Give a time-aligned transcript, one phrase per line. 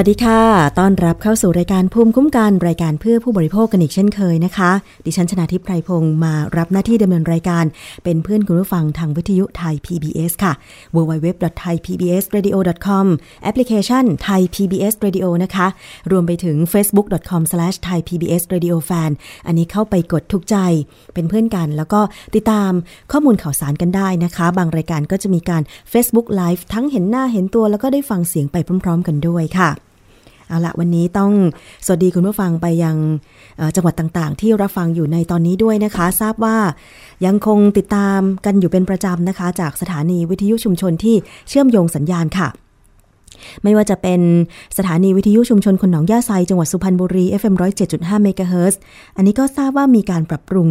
[0.00, 0.40] วัสดีค่ะ
[0.78, 4.70] ต้อนรับเข้าสู่รายการภูมิคุ้มกันรายการเพื่อผู้บริโภคกันอีกเช่นเคยนะคะ
[5.06, 7.64] ดิฉันชนะทิพไพรพงศ์มารับหน้าที่ดำเนินรายการ
[8.04, 10.52] เป็นเพื่อนคุณผู้ฟังทางวิทยุไทย PBS ค่ะ
[10.96, 13.06] www.thaipbsradio.com
[13.42, 15.66] แอปพลิเคชัน Thai PBS Radio นะคะ
[16.10, 19.10] รวมไปถึง facebook.com/thaipbsradiofan
[19.46, 20.56] อันนี้เข้าไปกดทุกใจ
[21.14, 22.00] เป็นเพื่อนกัน แล้วก็
[22.34, 22.72] ติดตาม
[23.12, 29.70] ข้อมูลข่าวสารกันได้นะคะ บางรายการก็จะมีการ Facebook Live ทั้งเห็นหน้าเห็นตัว แล้วก็ได้ฟังเสียงไปพร้อม ๆ กันด้วยค่ะ
[30.48, 31.32] เอาละวันนี้ต้อง
[31.86, 32.96] สวัสดีคุณผู้ฟังไปยัง
[33.76, 36.56] จังหวัดต่างๆ ที่รับฟังอยู่ในตอนนี้ด้วยนะคะ ทราบว่า
[37.26, 41.16] ยังคงติดตามกันอยู่เป็นประจำนะคะ จากสถานีวิทยุชุมชนที่
[41.48, 42.48] เชื่อมโยงสัญญาณค่ะ
[43.62, 44.20] ไม่ว่าจะเป็น
[44.78, 47.54] สถานีวิทยุชุมชนคนหนองย่าไซจังหวัดสุพรรณบุรี FM
[47.88, 48.80] 107.5เมกะเฮิรตซ์
[49.16, 50.68] อันนี้ก็ทราบว่ามีการปรับปรุง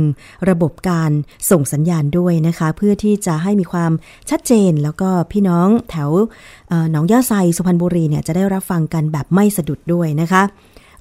[0.49, 1.11] ระบบการ
[1.51, 3.91] ส่งสัญญาณด้วยนะคะ เพื่อที่จะให้มีความ
[4.29, 6.09] ชัดเจน แล้วก็พี่น้องแถว
[6.91, 10.43] หนองย่าไซสุพรรณบุรีเนี่ยจะได้รับฟังกันแบบไม่สะดุดด้วยนะคะ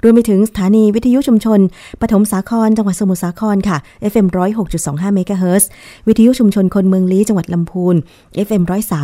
[0.02, 1.61] รวมไปถึงสถานีวิทยุชุมชน
[2.00, 3.76] ปฐมสาคร จังหวัดสมุทรสาครค่ะ
[4.12, 4.26] FM
[4.70, 5.69] 106.25เมกะเฮิรตซ์
[6.08, 7.94] วิทยุชุมชนคนเมืองลี้จังหวัดลำพูน
[8.46, 8.62] FM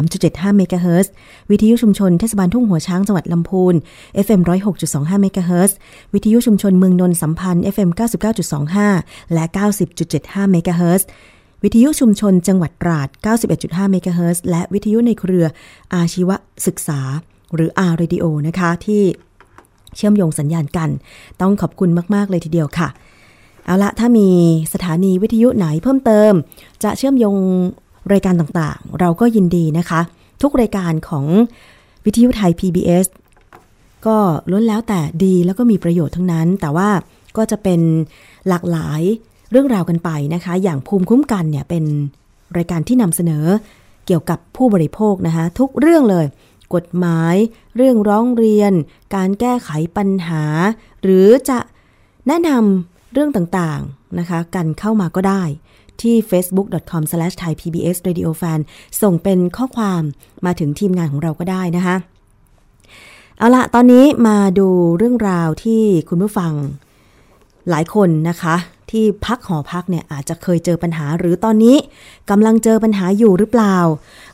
[0.08, 1.12] 103.75เมกะเฮิรตซ์
[1.50, 3.74] วิทยุชุมชนเทศบาลทุ่งหัวช้างจังหวัดลำพูน
[4.26, 4.40] FM
[4.82, 5.76] 106.25เมกะเฮิรตซ์
[6.14, 7.90] วิทยุชุมชนเมืองนนท์สัมพันธ์ FM
[8.60, 9.44] 99.25 และ
[9.98, 11.08] 90.75เมกะเฮิรตซ์
[11.64, 13.08] วิทยุชุมชนจังหวัดตราด
[13.50, 15.46] 91.5 เมกะเฮิรตซ์และวิทยุในเครือ
[15.94, 16.30] อาชีว
[16.66, 17.00] ศึกษา
[17.54, 19.02] หรือ R Radio นะคะที่
[19.96, 20.90] เชื่อมโยงสัญญาณกัน
[21.40, 22.88] ต้องขอบคุณมาก ๆ เลยทีเดียวค่ะ
[23.66, 24.28] เอาละถ้ามี
[24.72, 26.32] สถานีวิทยุไหนเพิ่มเติม
[26.84, 27.36] จะเชื่อมโยง
[28.12, 30.00] รายการต่างๆ เราก็ยินดีนะคะ
[30.42, 31.24] ทุกรายการของ
[32.04, 33.06] วิทยุไทย PBS
[34.06, 34.16] ก็
[34.50, 36.88] ล้วนแล้วแต่ดีแล้วก็มีประโยชน์ทั้งนั้น แต่ว่า
[37.36, 37.80] ก็จะเป็น
[38.48, 39.00] หลากหลาย
[39.50, 41.84] เรื่องราวกันไปนะคะ อย่างภูมิคุ้มกันเนี่ยเป็น
[42.56, 43.44] รายการที่นำเสนอ
[44.06, 46.26] เกี่ยวกับผู้บริโภคนะคะ ทุกเรื่องเลย
[46.74, 47.34] กฎหมาย
[47.76, 48.72] เรื่องร้องเรียน
[49.14, 50.44] การแก้ไขปัญหา
[51.02, 51.58] หรือจะ
[52.26, 55.42] แนะนำเรื่องต่างๆนะคะ กันเข้ามาก็ได้
[56.00, 58.60] ที่ facebook.com/thaipbsradiofan
[59.02, 60.02] ส่งเป็นข้อความ
[60.44, 61.96] มาถึงทีมงานของเราก็ได้นะคะ
[63.38, 64.68] เอาละตอนนี้มาดู
[64.98, 66.52] เรื่องราวที่คุณผู้ฟัง
[67.70, 68.54] หลายคนนะคะ
[68.90, 71.76] ที่พักหอพักเนี่ยอาจจะเคยเจอปัญหาหรือตอนนี้
[72.30, 73.76] กำลังเจอปัญหาอยู่หรือเปล่า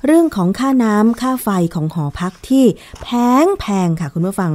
[0.06, 2.64] เรื่องของค่าน้ำค่าไฟของหอพักที่
[3.02, 3.08] แพ
[3.44, 4.52] งแพงค่ะคุณผู้ฟัง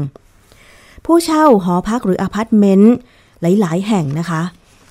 [1.05, 2.95] ผู้เช่าหอพักหรืออพาร์ตเมนต์
[3.41, 4.41] หลาย ๆ แห่งนะคะ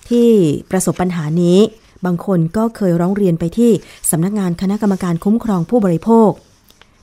[0.08, 0.28] ที่
[0.70, 1.58] ประสบปัญหานี้
[2.06, 3.70] บางคนก็เคยร้องเรียนไปที่
[4.10, 6.30] สำนักงานคณะกรรมการคุ้มครองผู้บริโภค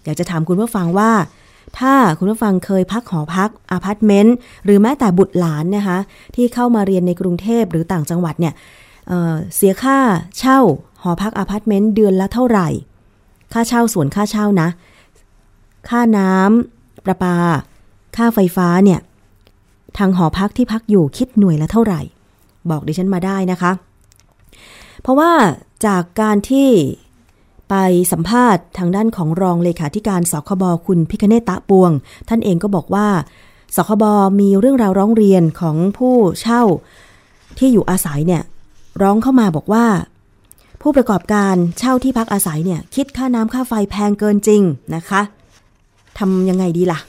[0.04, 1.12] อยากจะถามคุณผู้ฟังว่า
[1.80, 4.36] ถ้าคุณผู้ฟังเคยพักหอพักอพาร์ตเมนต์
[4.66, 5.98] หรือแม้แต่บุตรหลานนะคะ
[6.36, 9.12] ที่เข้ามาเรียนในกรุงเทพหรือต่างจังหวัดเนี่ย
[9.56, 9.98] เสียค่า
[10.40, 10.60] เช่า
[11.04, 12.68] หอพักอพาร์ตเมนต์เดือนละเท่าไหร่
[13.54, 14.70] ค่าเช่าส่วนค่าเช่านะ
[15.90, 17.36] ค่าน้ำประปา
[18.18, 19.00] ค่าไฟฟ้าเนี่ย
[19.98, 22.02] ทางหอพักที่พักอยู่คิดหน่วยละเท่าไหร่
[22.70, 23.72] บอกดิฉันมาได้นะคะ
[25.02, 25.32] เพราะว่า
[25.86, 26.70] จากการที่
[27.70, 27.76] ไป
[28.12, 31.92] สัมภาษณ์ทางด้านของรองเลขาธิการสคบคุณพิคเนตตะปวง
[32.30, 33.08] ท่านเองก็บอกว่า
[33.76, 34.04] สคบ
[34.40, 36.64] มีเรื่องราวร้องเรียนของผู้เช่า
[37.58, 38.44] ที่อยู่อาศัยเนี่ย
[39.02, 39.86] ร้องเข้ามาบอกว่า
[40.82, 44.62] ผู้ประกอบการเช่าที่พักอาศัยเนี่ยคิดค่าน้ำค่าไฟแพงเกินจริง
[44.96, 45.22] นะคะ
[46.20, 47.00] ทำยังไงดีล่ะ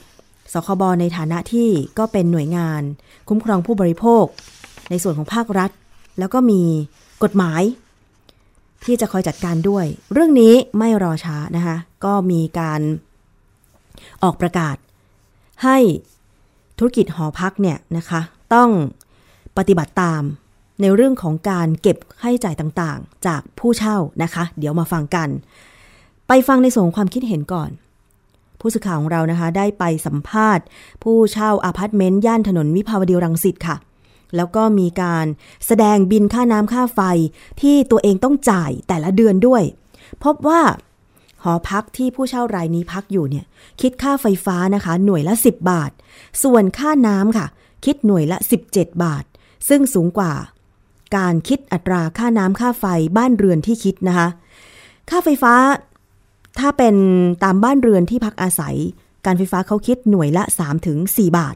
[0.53, 1.67] สคบในฐานะที่
[1.97, 2.81] ก็เป็นหน่วยงาน
[3.27, 4.25] คุ้มครองผู้บริโภค
[4.89, 5.71] ในส่วนของภาครัฐ
[6.19, 6.61] แล้วก็มี
[7.23, 7.61] กฎหมาย
[8.85, 12.81] ที่จะคอยจัดการด้วย เรื่องนี้ไม่รอช้านะคะก็มีการ
[14.23, 14.75] ออกประกาศ
[15.63, 15.77] ให้
[16.77, 18.21] ธุรกิจหอพักเนี่ยนะคะ
[18.53, 18.69] ต้อง
[19.57, 20.23] ปฏิบัติตาม
[20.81, 25.29] ในเรื่องของการเก็บค่าใช้จ่ายต่างๆ จากผู้เช่านะคะ เดี๋ยวมาฟังกัน
[26.27, 27.69] ไปฟังในส่วนของความคิดเห็นก่อน
[28.59, 30.65] ผู้สื่อข่าวของเรานะคะ ได้ไปสัมภาษณ์
[31.03, 33.75] ผู้เช่าอพาร์ตเมนต์ย่านถนนวิภาวดีรังสิตค่ะ
[34.35, 35.25] แล้วก็มีการ
[35.65, 37.01] แสดงบิลค่าน้ำค่าไฟ
[37.61, 39.63] ที่ตัวเองต้องจ่ายแต่ละเดือนด้วย
[40.23, 40.61] พบว่า
[41.43, 43.45] หอพักที่ผู้เช่ารายนี้พักอยู่เนี่ย
[43.81, 45.91] คิดค่าไฟฟ้านะคะ หน่วยละ 10 บาท
[46.43, 47.47] ส่วนค่าน้ำค่ะ
[47.85, 48.37] คิดหน่วยละ
[48.71, 49.23] 17 บาท
[49.69, 50.33] ซึ่งสูงกว่า
[51.17, 52.85] การคิดอัตราค่าน้ำค่าไฟ
[53.17, 54.27] บ้านเรือนที่คิดนะคะ
[55.09, 55.53] ค่าไฟฟ้า
[56.59, 56.95] ถ้าเป็น
[57.43, 58.75] ตามบ้านเรือนที่พักอาศัย
[59.25, 61.55] การไฟฟ้าเขาคิดหน่วยละ 3-4ถึง4บาท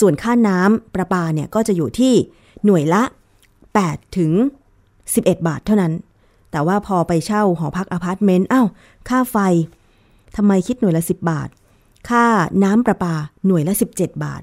[0.00, 2.14] ส่วนค่าน้ำประปาเนี่ยก็จะอยู่ที่
[2.64, 3.02] หน่วยละ
[3.60, 4.32] 8 ถึง
[4.86, 5.92] 11 บาทเท่านั้น
[6.50, 8.66] แต่ว่าพอไปเช่าหอพักอพาร์ตเมนต์อ้าว
[9.08, 9.36] ค่าไฟ
[10.36, 11.48] ทำไมคิดหน่วยละ 10 บาท
[12.08, 12.24] ค่า
[12.64, 13.14] น้ำประปา
[13.46, 14.42] หน่วยละ 17 บาท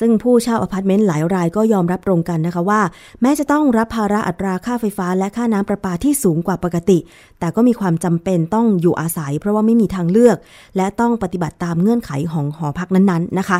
[0.00, 2.80] ซึ่งผู้เช่าอพาร์ตเมนต์หลายรายก็ยอมรับตรงกันนะคะว่า
[3.22, 6.98] แม้จะต้องรับภาระอัตราค่าไฟฟ้าและค่าน้ำประปาที่สูงกว่าปกติ
[7.38, 10.36] แต่ก็มีความจำเป็นต้องอยู่อาศัย เพราะว่าไม่มีทางเลือก
[10.76, 13.58] และต้องปฏิบัติตามเงื่อนไขของหอพักนั้นๆนะคะ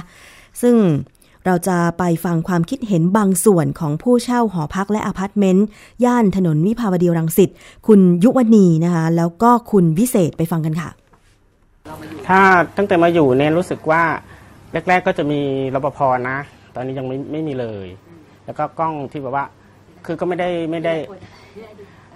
[0.62, 0.76] ซึ่ง
[1.46, 5.66] เราจะไปฟังความคิดเห็นบางส่วนของผู้เช่าหอพักและอพาร์ตเมนต์
[6.04, 7.50] ย่านถนนวิภาวดีรังสิต
[7.86, 10.90] คุณยุวณีนะคะ แล้วก็คุณวิเศษไปฟังกันค่ะ
[12.28, 12.40] ถ้า
[12.76, 14.02] ตั้งแต่มาอยู่เนี่ยรู้สึกว่า
[14.72, 15.40] แรก ๆ ก็จะมี
[15.74, 15.98] รปภ
[16.30, 16.38] นะ
[16.74, 17.88] ตอนนี้ยังไม่ไม่มีเลย
[18.44, 19.44] แล้วก็กล้องที่แบบว่า
[20.06, 20.94] คือก็ไม่ได้ไม่ได้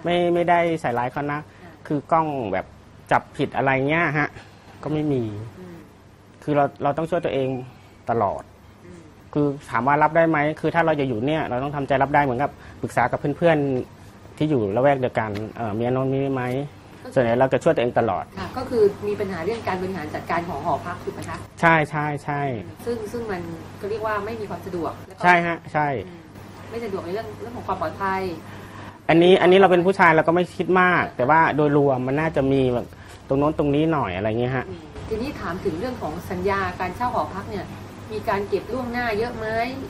[0.03, 1.39] ไม่ไม่ได้ใส่ร้ายเขานะ
[1.87, 2.65] คือกล้องแบบ
[3.11, 4.29] จับผิดอะไรเงี้ยฮะ
[4.83, 5.23] ก็ไม่มี
[6.43, 7.49] คือเราเราต้องช่วยตัวเอง
[8.09, 8.43] ตลอด
[9.33, 16.43] คือถามว่ารับได้ไหม คือถ้าเราจะอยู่เนี่ย เราต้องทำใจรับได้เหมือนกับปรึกษากับเพื่อนๆที่อยู่ละแวกเดียวกันเออมีอนนมีไหม
[17.13, 22.41] ส่วนใหญ่เราจะช่วยตัวเองตลอด ค่ะก็คือมีปัญหาเรื่องการบริหารจัดการของหอพักถูกไหมคะใช่ใช่ใช่
[22.85, 23.41] ซึ่งซึ่งมัน
[23.81, 26.21] ก็เรียกว่าไม่มีความสะดวกแล้วก็ใช่ฮะใช่ อืม
[26.69, 28.21] ไม่สะดวกในเรื่องเรื่องของความปลอดภัย
[29.09, 32.87] อันนี้อันนี้เราเป็นผู้ชายเราก็ไม่คิดมาก แต่ว่าโดยรวมมันน่าจะมีแบบ
[33.27, 37.65] ตรงโน้นตรงนี้หน่อยอะไรเงี้ยฮะอืมทีนี้ถามถึงเรื่องของสัญญาการเช่าหอพักเนี่ย
[38.11, 39.47] มีการเก็บล่วงหน้าเยอะไหม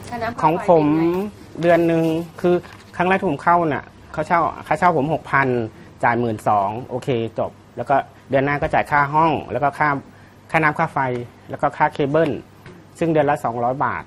[0.09, 1.19] ค่าน้ำค่าของไฟผมเป็นไง
[1.61, 2.03] เดือนหนึ่ง
[2.41, 2.55] คือ
[2.95, 5.47] ครั้งแรกที่ผมเข้าน่ะเขาเช่าค่าเช่าผมหกพัน
[6.03, 7.95] จ่ายหมื่นสองโอเคจบ แล้วก็
[8.29, 9.89] เดือนหน้าก็จ่ายค่าห้อง แล้วก็ค่า
[10.51, 10.99] ค่าน้ำค่าไฟ
[11.49, 12.31] แล้วก็ค่าเคเบิล
[12.99, 14.03] ซึ่งเดือนละสองร้อยบาท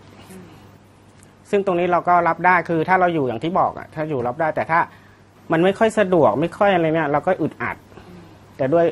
[1.50, 4.80] ซึ่งตรงนี้เราก็รับได้คือถ้าเราอยู่อย่างที่บอกอะถ้าอยู่รับได้แต่ถ้า
[5.52, 7.76] มันไม่ค่อยสะดวกไม่ค่อยอะไรเนี่ยเราก็อึดอัด
[8.56, 8.86] แต่ด้วย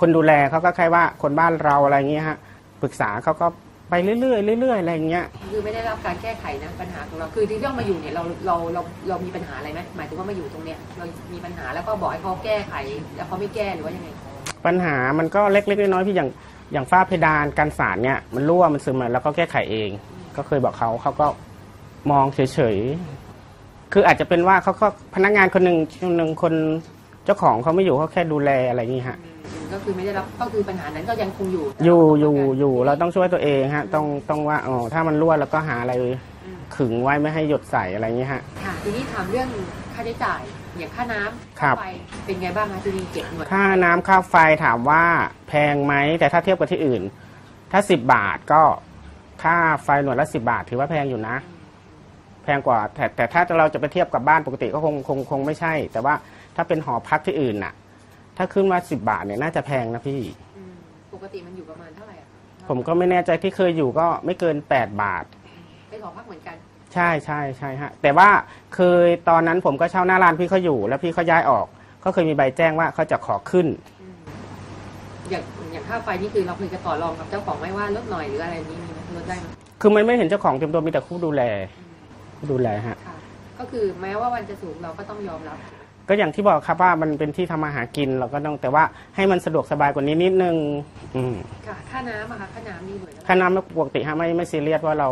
[0.00, 2.38] คนดูแลเขาก็แค่ว่าคนบ้านเราอะไรเงี้ยฮะ
[2.82, 3.46] ปรึกษาเขาก็
[3.90, 4.16] ไปเรื่อ
[4.56, 12.74] ยๆเรื่อยๆอะไรเงี้ย คือไม่ได้รับการแก้ไขนะปัญหาของเราคือที่ต้องมาอยู่เนี่ยเราเราเราเรามีปัญหาอะไรไหมหมายถึงว่ามาอยู่ตรงเนี้ยเรามีปัญหาแล้วก็บอกให้เขาแก้ไข
[13.16, 14.08] แล้วเขาไม่แก้หรือว่ายังไง
[14.66, 16.28] ปัญหามันก็เล็กๆน้อยๆพี่อย่าง
[16.72, 19.90] อย่างฝ้าเพดานกันสารเนี่ยมันรั่วมันซึมมาแล้วก็แก้ไขเอง
[20.36, 21.26] ก็เคยบอกเขาเขาก็
[22.10, 26.54] มองเฉยๆคืออาจจะเป็นว่าเขาก็พนักงานคนหนึ่งคนหนึ่งคน
[27.24, 29.29] เจ้าของเขาไม่อยู่เขาแค่ดูแลอะไรอย่างนี้ฮะอืม
[29.72, 35.94] ก็คือไม่ได้รับก็คือปัญหานั้นก็ยังคงอยู่อยู่อยู่อยู่เราต้องช่วยตัวเองฮะต้องต้องว่าอ๋อถ้ามันรั่วแล้วก็หาอะไร
[36.76, 39.48] ขึงไว้ไม่ให้หยดใส่อะไรอย่างนี้ฮะค่ะทีนี้ถามเรื่อง
[39.94, 40.42] ค่าใช้จ่าย
[40.78, 41.86] อย่างค่าน้ำครับไฟ
[42.24, 45.04] เป็นไงบ้างคะที่นี่เก็บหน่วยค่าน้ำค่าไฟถามว่า
[45.48, 47.02] แพงไหมแต่ถ้าเทียบกับที่อื่น
[47.72, 48.62] ถ้าสิบบาทก็
[49.42, 51.36] ค่าไฟหน่วยละสิบาท ถือว่าแพงอยู่นะ
[52.44, 56.14] แพงกว่าแต่แต่ถ้าเราจะไปเทียบกับบ้านปกติก็คงคงคงไม่ใช่ แต่ว่า
[56.56, 57.72] ถ้าเป็นหอพักที่อื่นน่ะ
[58.42, 60.20] ถ้าขึ้นมาสิบาทเนี่ยน่าจะแพงนะพี่
[60.56, 60.72] อืม
[61.14, 62.26] ปกติมันอยู่ประมาณเท่าไหร่อะ
[62.68, 65.24] ผมก็ไม่แน่ใจที่เคยอยู่ก็ไม่เกินแปดบาท
[65.90, 66.56] เป็นหอพักเหมือนกัน
[66.94, 68.28] ใช่ใช่ใช่ฮะแต่ว่า
[68.74, 71.66] เคยตอนนั้นผมก็เช่าหน้าร้านพี่เขาอยู่ แล้วพี่เขาย้ายออก
[72.04, 73.66] ก็เคยมีใบแจ้งว่าเขาจะขอขึ้น
[74.00, 74.14] อืม
[75.30, 75.42] อย่าง
[75.72, 79.46] อย่างค่าไฟนี่คือเราเคยจะต่อรองกับเจ้าของไหมว่าลดหน่อยหรืออะไรนี้มีไหมลดได้ไหม
[79.80, 81.42] คือมันไม่เห็นเจ้าของเต็มตัวมีแต่ผู้ดูแล
[82.38, 83.16] ผู้ดูแลฮะ ค่ะ
[83.58, 85.58] ก็คือแม้ว่าวันจะสูงเราก็ต้องยอมรับ
[86.12, 88.84] ก็อย่างที่บอกครับว่ามันเป็นที่ทำมาหากินเราก็ต้องแต่ว่า
[89.16, 90.56] ให้มันสะดวกสบายกว่านี้นิดนึง
[91.16, 91.34] อืม
[91.66, 95.08] ค่ะค่าน้ำอะค่ะค่าน้ำนี่หน่วยละค่าน้ำปกติฮะไม่ไม่ซีเรียสว่าเรา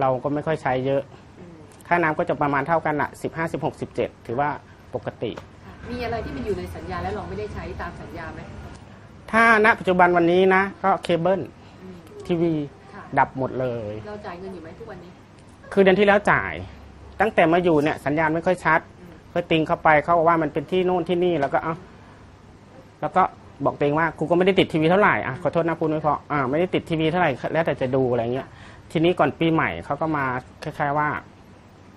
[0.00, 1.02] เราก็ไม่ค่อยใช้เยอะ
[1.38, 1.52] อืม
[1.88, 4.48] ค่าน้ำก็จะประมาณเท่ากันอะสิบห้าสิบหกสิบเจ็ดถือว่า
[4.94, 5.32] ปกติ
[5.64, 8.40] ค่ะมีอะไรที่มันอยู่ในสัญญาแล้วเราไม่ได้ใช้ตามสัญญาไหม
[9.32, 11.40] ถ้าณปัจจุบันวันนี้นะ ก็เคเบิล
[11.82, 12.52] อืมทีวี
[12.94, 15.10] ค่ะดับหมดเลย เราจ่ายเงินอยู่ไหมทุกวันนี้
[15.72, 16.52] คือเดือนที่แล้วจ่าย
[17.20, 18.80] ตั้งแต่มาอยู่เนี่ยสัญญาณไม่ค่อยชัด
[19.36, 21.74] อืมก็ติงเข้าไปเขาบอกว่ามันเป็นที่โน่นที่นี่แล้วก็เอ้า
[23.00, 23.22] แล้วก็
[23.64, 28.48] บอกตัวเองว่ากูก็ไม่ได้ติดทีวีเท่าไหร่อะขอโทษนะพูดไม่เพราะอ่าไม่ได้ติดทีวีเท่าไหร่แล้วแต่จะดูอะไรเงี้ย
[28.92, 30.24] ทีนี้ก่อนปีใหม่เขาก็มา
[30.62, 31.08] คล้ายๆว่า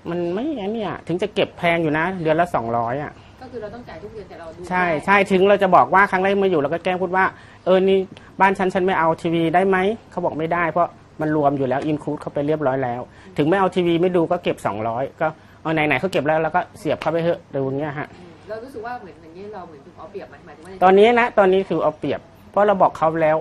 [0.09, 7.25] มันไม่อันเนี่ย ถึงจะเก็บแพงอยู่นะเดือนละสองร้อยอะก็คือเราต้องจ่ายทุกเดือนแต่เราดูใช่ไม่ได้ใช่ถึงเราจะบอกว่าครั้งแรกมาอยู่เราก็แกล้งพูดว่า
[7.65, 7.97] เออนี่
[8.41, 9.77] บ้านฉันฉันไม่เอาทีวีได้ไหม
[10.11, 10.89] เขาบอกไม่ได้เพราะ
[11.21, 13.01] มันรวมอยู่แล้วอินคลูดเข้าไปเรียบร้อยแล้ว
[13.37, 14.57] ถึงไม่เอาทีวีไม่ดูก็เก็บ
[14.89, 15.27] 200ก็
[15.61, 23.37] เอาไหนๆเขาเก็บแล้วแล้วก็เสียบเข้าไปเถอะดูเงี้ยฮะอืมเรารู้สึกว่าเหมือนอย่างนี้เราเหมือนถูกเอาเปรียบไหมหมายถึงว่าตอนนี้นะตอนนี้คือเอาเปรียบ เพราะเราบอกเขาแล้ว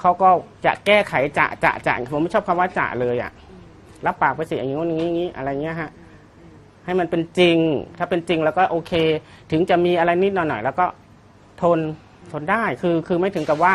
[0.00, 0.28] เขาก็
[0.66, 3.62] จะแก้ไขจะจะจะผมไม่ชอบคำว่าจะเลยอะอืม
[4.06, 7.58] รับปากไปสิอย่างนี้อย่างนี้อย่างนี้อะไรเงี้ยฮะอืมอืมให้มันเป็นจริง
[7.98, 8.92] ถ้าเป็นจริงแล้วก็โอเค
[9.50, 10.86] ถึงจะมีอะไรนิดหน่อยๆแล้วก็
[11.62, 11.78] ทน
[12.32, 13.74] ทนได้คือคือไม่ถึงกับว่า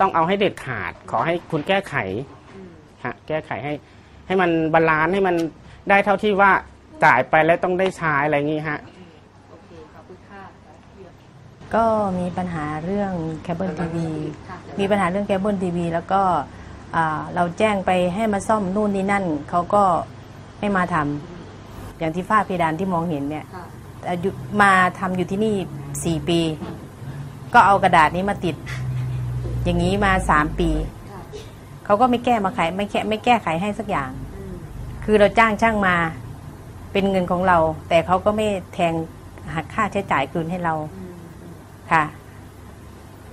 [0.00, 1.94] ต้องเอาให้เด็ดขาด ขอให้คุณแก้ไข
[2.54, 2.68] อืม
[3.04, 3.72] ฮะแก้ไขให้
[4.26, 5.36] ให้มัน balance ให้มัน
[5.90, 6.52] ได้เท่าที่ว่า
[7.04, 9.06] จ่ายไปแล้วต้องได้ใช้อะไรอย่างงี้ฮะอืม
[9.50, 10.42] โอเคขอบคุณค่ะ
[11.74, 11.84] ก็
[12.18, 14.08] มีปัญหาเรื่องเคเบิลทีวี
[14.48, 16.22] ค่ะมีปัญหาเรื่องเคเบิลทีวีแล้วก็
[16.96, 19.84] อ่าเราแจ้งไปให้มาซ่อมนู่นนี่นั่นเขาก็
[20.58, 23.64] ไม่มาทำอย่างที่ฝ้าเพดานที่มองเห็นเนี่ยค่ะ
[24.10, 24.30] อายุ
[24.62, 25.54] มาทำอยู่ที่นี่
[26.04, 26.40] สี่ปี
[27.54, 28.56] ก็เอากระดาษนี้มาติด
[29.64, 30.70] อย่างนี้มาสามปี
[31.10, 31.20] ค่ะ
[31.84, 34.54] เขาก็ไม่แก้มาไขไม่แก้ไม่แก้ไขให้สักอย่าง อืม
[35.04, 35.96] คือเราจ้างช่างมา
[36.92, 37.58] เป็นเงินของเรา
[37.88, 38.94] แต่เขาก็ไม่แทง
[39.54, 41.52] หักค่าใช้จ่ายคืนให้เราอืมอืม
[41.92, 42.04] ค่ะ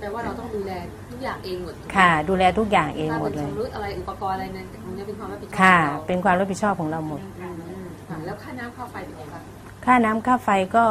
[0.00, 0.72] แปลว่าเราต้องดูแล
[1.10, 9.42] ทุกอย่างเองหมดถูกไหมค่ะ ดูแลทุกอย่างเองถ้าหมเป็ดนเลยชำรุดอะไรอุปกรณ์อะไรนั้นมันจะเป็นความรับผิดชอบค่ะของเราเป็นความรับผิดชอบของเราหมดอืมอืมค่ะแล้วค่าน้ำค่าไฟเป็นไงบ้าง
[9.84, 10.84] ค่าน้ำค่าไฟก็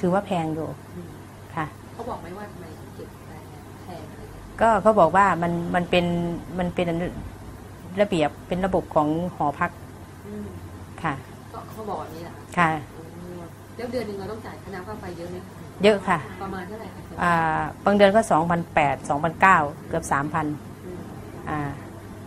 [0.00, 1.08] ถือว่าแพงอยู่อืม
[1.54, 3.42] ค่ะเขาบอกไหมว่าทำไมถึงเก็บแพง
[3.84, 6.04] แพงอะไรเงี้ยก็เขาบอกว่ามันมันเป็น
[6.58, 6.88] มันเป็น
[8.00, 9.70] ระเบียบเป็นระบบของหอพัก
[10.26, 10.46] อืม
[11.02, 11.31] ค่ะก็
[11.82, 13.40] เขาบอกแบบนี้แหละค่ะอืม
[13.76, 15.36] แล้วเดือนหนึ่งเราต้องจ่ายค่าน้ำค่าไฟเยอะไหม
[15.82, 17.34] เยอะค่ะ ประมาณเท่าไหร่คะอ่า
[17.84, 19.58] บางเดือนก็สองพันแปดสองพันเก้า
[19.88, 20.46] เกือบสามพัน
[20.86, 21.00] อืม
[21.50, 21.60] อ่า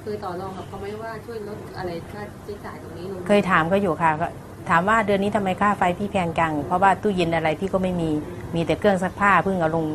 [0.02, 4.28] เคยต่อรองกับเขาไหมว่าช่วยลดอะไรค่าใช้จ่ายตรงนี้ลงเคยถามก็อยู่ค่ะก็
[4.70, 8.10] ถามว่าเดือนนี้ทำไมค่าไฟพี่แพงจัง เพราะว่าตู้เย็นอะไรพี่ก็ไม่มี
[8.56, 9.86] มีแต่เครื่องซักผ้าเพิ่งเอาลง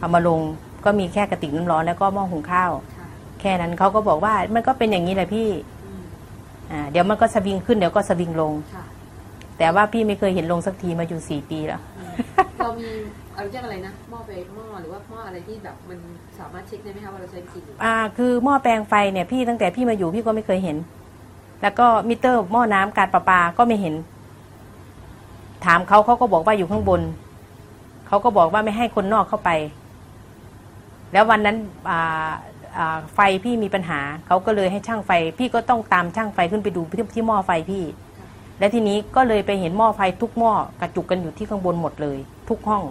[0.00, 0.40] เอามาลง
[0.84, 3.06] ก็มีแค่กระติกน้ำร้อนแล้วก็หม้อหุงข้าวค่ะ
[3.40, 5.75] แค่นั้นเขาก็บอกว่ามันก็เป็นอย่างนี้แหละพี่อืมอ่า
[6.90, 8.84] เดี๋ยวมันก็สวิงขึ้นเดี๋ยวก็สวิงลงค่ะ
[9.58, 12.12] แต่ว่าพี่ไม่เคยเห็นลงสักทีมาอยู่สี่ปีแล้วอืม
[12.58, 12.88] เรามี
[13.34, 15.98] เอาเรียกอะไรนะหม้อไปหม้อหรือว่าหม้ออะไรที่แบบมัน
[16.38, 20.76] สามารถเช็คได้ไหมคะว่าเราใช้วิธีไหนอ่าคือหม้อแปลงไฟเนี่ยพี่ตั้งแต่พี่มาอยู่พี่ก็ไม่เคยเห็น
[21.62, 23.94] แล้วก็มิเตอร์หม้อน้ำการประปาก็ไม่เห็น
[25.64, 27.00] ถามเขาเขาก็บอกว่าอยู่ข้างบน
[28.06, 29.50] เขาก็บอกว่าไม่ให้คนนอกเข้าไป
[31.12, 31.56] แล้ววันนั้น
[31.90, 32.32] อ่าอ่า
[33.14, 37.84] ไฟพี่มีปัญหาเขาก็เลยให้ช่างไฟ พี่ก็ต้องตามช่างไฟขึ้นไปดูที่ที่หม้อไฟพี่
[38.58, 42.18] และทีนี้ก็เลยไปเห็นหม้อไฟทุกหม้อกระจุกกันอยู่ที่ข้างบนหมดเลย
[42.48, 42.82] ทุกห้อง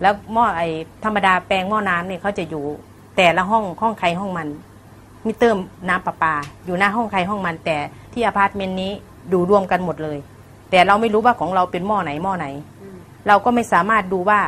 [0.00, 0.62] แล้วหม้อไอ
[1.04, 2.64] ธรรมดาแปลงหม้อน้ำเนี่ยเขาจะอยู่
[3.16, 4.48] แต่ละห้องห้องใครห้องมัน
[5.26, 7.76] มิเตอร์น้ำประปา อยู่หน้าห้องใครห้องมัน แต่
[8.12, 8.92] ที่อพาร์ตเมนต์นี้
[9.32, 10.18] ดูรวมกันหมดเลย
[10.70, 12.46] แต่เราไม่รู้ว่าของเราเป็นหม้อไหนหม้อไหน
[13.28, 14.40] เราก็ไม่สามารถดูว่า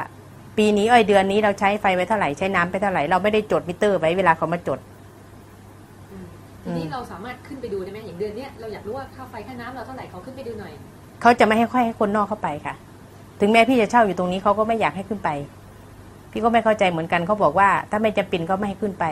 [0.61, 4.79] ปีนี้เอ้ยเดือนนี้เราใช้ไฟไว้เท่าไหร่ใช้น้ำไปเท่าไหร่เราไม่ได้จดมิเตอร์ไว้เวลาเขามาจด
[6.11, 6.27] อืม
[6.63, 10.73] ทีนี้เราสามารถขึ้นไปดูได้ไหมอย่างเดือนเนี้ยเราอยากรู้ว่าค่าไฟค่าน้ำเราเท่าไหร่เขาขึ้นไปดูหน่อย
[11.21, 12.75] เขาจะไม่ให้ค่อยให้คนนอกเข้าไปค่ะ
[13.41, 15.29] ถึงแม้พี่จะเช่าอยู่ตรงนี้เขาก็ไม่อยากให้ขึ้นไป
[16.31, 19.05] พี่ก็ไม่เข้าใจเหมือนกันเขาบอกว่า ถ้าไม่จำเป็นก็ไม่ให้ขึ้นไป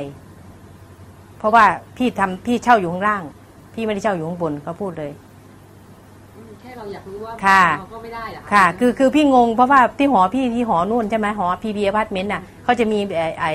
[1.39, 1.65] เพราะว่า
[1.97, 3.23] พี่ทำพี่เช่าอยู่ข้างล่าง
[3.75, 13.47] พี่ไม่ได้เช่าอยู่ข้างบนเขาพูดเลยอืมแค่เราอยากรู้ว่าค่ะเราก็ไม่ได้เหรอค่ะ คือคือพี่งงเพราะว่าที่หอพี่ที่หอนู่นใช่ไหมหอพีบีอพาร์ตเมนต์น่ะเขาจะมีไอไอ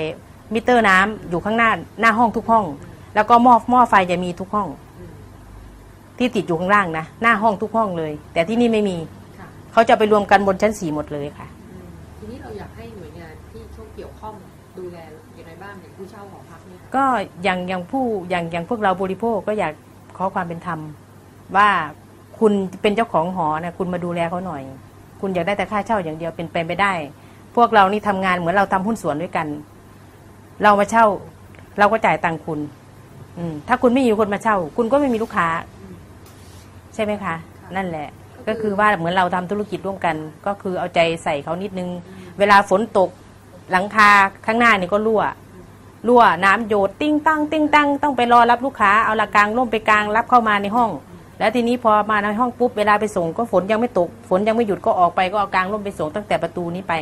[0.54, 1.70] มิเตอร์น้ำอยู่ข้างหน้า
[2.02, 2.66] หน้าห้องทุกห้อง
[3.16, 4.68] แล้วก็หม้อหม้อไฟจะมีทุกห้อง
[5.00, 5.12] อืม
[6.18, 8.98] ที่ติดอยู่ข้างล่างนะหน้าห้องทุกห้องเลย แต่ที่นี่ไม่มี
[9.40, 14.34] ค่ะเขาจะไปรวมกันบนชั้นสี่หมดเลยค่ะอืมทีนี้เราอยากให้หน่วยงานที่เขาเกี่ยวข้อง
[14.78, 14.98] ดูแล
[15.36, 17.06] อย่างไรบ้างอย่างผู้เช่าหอพักเนี่ยค่ะก็
[17.44, 19.74] อย่างอย่างผู้อย่างอย่างพวกเราบริโภคก็อยาก
[20.18, 20.80] ขอความเป็นธรรม
[21.56, 21.70] ว่า
[22.46, 24.62] คุณเป็นเจ้าของหอนะคุณมาดูแลเขาหน่อย
[25.22, 26.94] คุณอยากได้แต่ค่าเช่าอย่างเดียวเป็นไปไม่ได้
[27.56, 29.48] พวกเรานี่ทำงานเหมือนเราทำหุ้นส่วนด้วยกัน
[30.64, 31.06] เรามาเช่า
[31.80, 32.60] เราก็จ่ายตังคุณ
[33.38, 35.48] อืมถ้าคุณไม่มีคนมาเช่า คุณก็ไม่มีลูกค้า
[36.94, 37.36] ใช่ไหมคะ
[37.76, 38.08] นั่นแหละ
[38.48, 41.90] ก็คือว่าเหมือนเราทำธุรกิจร่วมกัน ก็คือเอาใจใส่เขานิดนึง
[42.40, 43.10] เวลาฝนตก
[43.72, 44.10] หลังคา
[44.46, 45.24] ข้างหน้านี่ก็รั่ว
[46.08, 50.92] รั่วน้ำโยดติ้งตั้งติ้งตั้งต้องไปรอรับลูกค้าเอาละกางร่มไปกางรับเข้ามาในห้อง
[51.44, 56.94] แล้วทีนี้พอมาในห้องปุ๊บเวลาไปส่งก็ฝนยังไม่ตก ฝนยังไม่หยุดก็ออกไปก็เอากางร่มไปส่งตั้งแต่ประตูนี้ไป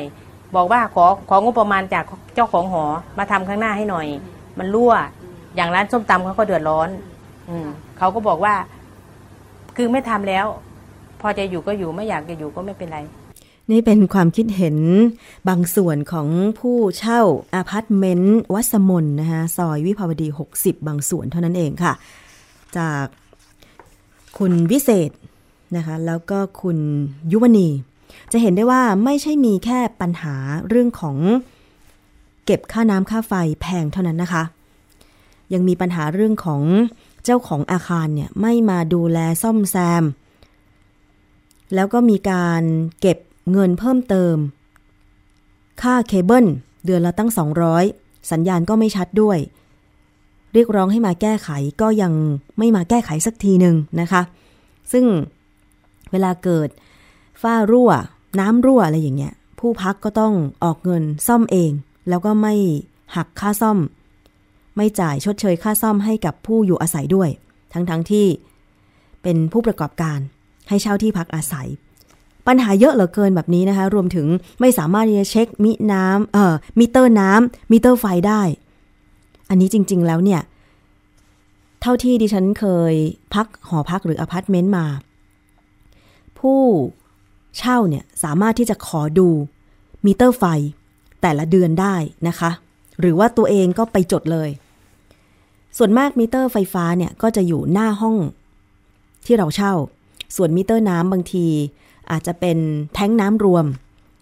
[0.56, 2.84] บอกว่าขอของบประมาณจากเจ้าของหอ
[3.18, 4.08] มาทำข้างหน้าให้หน่อย
[4.60, 4.94] มันรั่ว
[5.56, 6.90] อย่างร้านส้มตำเขาก็เดือดร้อน
[7.50, 8.54] อืมเขาก็บอกว่า
[9.76, 10.46] คือไม่ทำแล้ว
[11.22, 13.00] พอจะอยู่ก็อยู่ไม่อยากจะอยู่ก็ไม่เป็นไร
[13.72, 14.78] นี่เป็นความคิดเห็น
[15.50, 16.28] บางส่วนของ
[16.60, 17.22] ผู้เช่า
[17.54, 20.28] อาพาร์ตเมนต์วัสมนนะคะซอยวิภาวดี
[20.58, 21.94] 60 บางส่วนเท่านั้นเองค่ะ
[22.78, 23.06] จาก
[24.38, 25.12] คุณวิเศษ
[25.76, 26.78] นะคะแล้วก็คุณ
[27.32, 27.70] ยุวณี
[28.32, 30.36] จะเห็นได้ว่าไม่ใช่มีแค่ปัญหา
[30.70, 31.17] เรื่องของ
[32.46, 34.44] เก็บค่าน้ำค่าไฟแพงเท่านั้นนะคะ
[35.54, 36.62] ยังมีปัญหาเรื่องของ
[37.26, 40.04] เจ้าของอาคารเนี่ยไม่มาดูแลซ่อมแซม
[41.76, 42.63] แล้วก็มีการ
[43.02, 43.17] เก็บ
[43.52, 44.36] เงินเพิ่มเติม
[45.82, 46.46] ค่าเคเบิล
[46.86, 47.32] เดือนละตั้ง
[47.80, 49.38] 200 สัญญาณก็ไม่ชัดด้วย
[50.54, 51.50] เรียกร้องให้มาแก้ไข
[51.82, 52.14] ก็ยัง
[52.58, 54.22] ไม่มาแก้ไขสักทีหนึ่งนะคะ
[54.92, 55.06] ซึ่ง
[56.12, 56.70] เวลาเกิด
[57.42, 57.92] ฝ้ารั่ว
[58.40, 60.34] น้ำรั่วอะไรอย่างเงี้ย ผู้พักก็ต้อง
[60.64, 61.72] ออกเงินซ่อมเอง
[62.10, 62.54] แล้วก็ไม่
[63.16, 63.78] หักค่าซ่อม
[64.78, 67.30] ไม่จ่ายชดเชยค่าซ่อมให้กับผู้อยู่อาศัยด้วย
[67.74, 68.26] ทั้งๆทที่
[69.24, 70.20] เป็นผู้ประกอบการ
[70.70, 71.68] ให้เช่าที่พักอาศัย
[72.48, 74.28] ปัญหาเยอะเหลือเกินแบบนี้นะคะ รวมถึง
[74.60, 78.42] ไม่สามารถที่จะเช็คมิน้ำเอ่อมิเตอร์น้ำมิเตอร์ไฟได้
[79.52, 80.42] อันนี้จริง ๆ แล้วเนี่ย
[81.82, 82.94] เท่าที่ดิฉันเคย
[83.34, 84.86] พักหอพักหรืออพาร์ตเมนต์มา
[86.40, 86.62] ผู้
[87.58, 89.30] เช่าเนี่ยสามารถที่จะขอดู
[90.06, 90.44] มิเตอร์ไฟ
[91.22, 91.96] แต่ละเดือนได้
[92.28, 92.52] นะคะ
[93.00, 94.50] หรือว่าตัวเองก็ไปจดเลย
[95.78, 98.18] ส่วนมากมิเตอร์ไฟฟ้าเนี่ยก็จะอยู่หน้าห้อง
[99.26, 99.74] ที่เราเช่า
[100.36, 101.46] ส่วนมิเตอร์น้ำบางที
[102.12, 102.58] อาจจะเป็น
[102.94, 103.66] แท็งก์น้ำรวม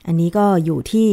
[0.08, 1.10] อันนี้ก็อยู่ที่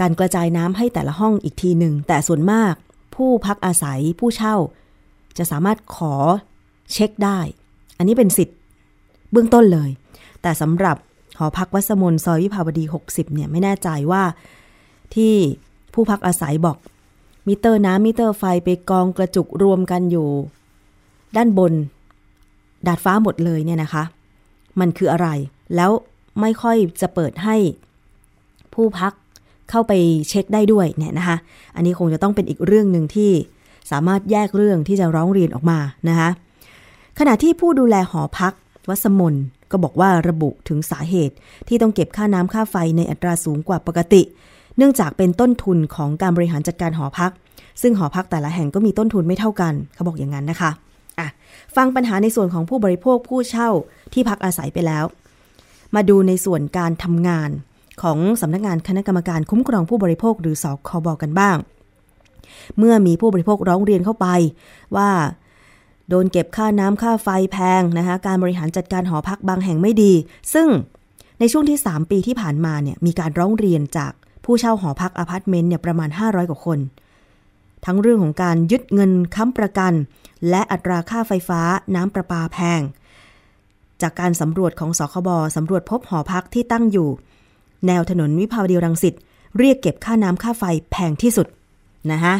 [0.00, 2.74] การกระจายน้ำให้แต่ละห้องอีกทีหนึ่ง แต่ส่วนมาก
[3.20, 4.56] ผู้พักอาศัยผู้เช่า
[5.38, 6.14] จะสามารถขอ
[6.92, 7.38] เช็คได้
[7.98, 8.56] อันนี้เป็นสิทธิ์
[9.32, 9.90] เบื้องต้นเลย
[10.42, 10.96] แต่สำหรับ
[11.38, 14.22] หอพักวัสมนซอยวิภาวดี 60 เนี่ยไม่แน่ใจว่า
[15.14, 15.34] ที่
[15.94, 16.76] ผู้พักอาศัยบอก
[17.46, 20.28] มิเตอร์น้ำมิเตอร์ไฟไปกองกระจุกรวมกันอยู่
[21.36, 21.72] ด้านบน
[22.86, 24.04] ดาดฟ้าหมดเลยเนี่ยนะคะ
[24.80, 25.28] มันคืออะไร
[25.76, 25.90] แล้ว
[26.40, 27.56] ไม่ค่อยจะเปิดให้
[28.74, 29.12] ผู้พัก
[29.70, 29.92] เข้าไป
[30.28, 31.36] เช็คได้ด้วยเนี่ยนะคะ
[31.76, 33.30] อันนี้คงจะต้องเป็นอีกเรื่องหนึ่งที่
[33.90, 35.78] สามารถแยกเรื่องที่จะร้องเรียนออกมา
[36.08, 36.28] นะคะ
[37.18, 38.52] ขณะที่ผู้ดูแลหอพัก
[38.88, 39.34] วัสมน
[39.70, 41.34] ก็บอกว่าระบุถึงสาเหตุ
[41.68, 44.22] ที่ต้องเก็บค่าน้ำค่าไฟในอัตราสูงกว่าปกติ
[44.76, 47.32] เนื่องจากเป็นต้นทุนของการบริหารจัดการหอพัก
[47.82, 50.70] ซึ่งหอพักแต่ละแห่งก็มีต้นทุนไม่เท่ากัน เขาบอกอย่างนั้นนะคะ
[51.18, 51.28] อะ
[51.76, 53.68] ฟังปัญหาในส่วนของผู้บริโภคผู้เช่า
[54.12, 55.04] ที่พักอาศัยไปแล้ว
[55.94, 57.50] มาดูในส่วนการทำงาน
[58.02, 61.56] ของสำนักงานคณะกรรมการคุ้มครองผู้บริโภคหรือสคบกันบ้าง
[62.78, 64.26] เมื่อมีผู้บริโภคร้องเรียนเข้าไป
[64.96, 65.10] ว่า
[66.08, 70.12] โดนเก็บค่าน้ำค่าไฟแพงนะคะการบริหารจัดการหอพักบางแห่งไม่ดี
[70.54, 70.68] ซึ่ง
[71.40, 74.12] ในช่วงที่ 3 ปีที่ผ่านมาเนี่ยมีการร้องเรียนจาก
[74.44, 76.78] ผู้เช่าหอพักอพาร์ตเมนต์เนี่ยประมาณ 500 กว่าคน
[77.84, 79.92] ทั้งเรื่องของการยึดเงินค้ำประกัน
[80.50, 81.60] และอัตราค่าไฟฟ้า
[81.94, 82.80] น้ำประปาแพง
[84.02, 87.08] จากการสำรวจของสคบสำรวจพบหอพักที่ตั้งอยู่
[87.86, 89.14] แนวถนนวิภาวดีรังสิต
[89.58, 91.46] เรียกเก็บค่าน้ำค่าไฟแพงที่สุด
[92.12, 92.34] นะคะ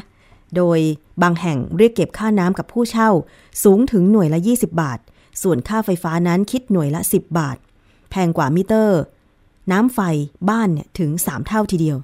[0.56, 0.78] โดย
[1.22, 3.10] บางแห่งเรียกเก็บค่าน้ำกับผู้เช่า
[3.64, 4.98] สูงถึงหน่วยละ 20 บาท
[5.42, 7.56] ส่วนค่าไฟฟ้านั้นคิดหน่วยละ 10 บาท
[8.10, 9.00] แพงกว่ามิเตอร์
[9.72, 10.00] น้ำไฟ
[10.50, 11.96] บ้านเนี่ยถึง 3 เท่าทีเดียว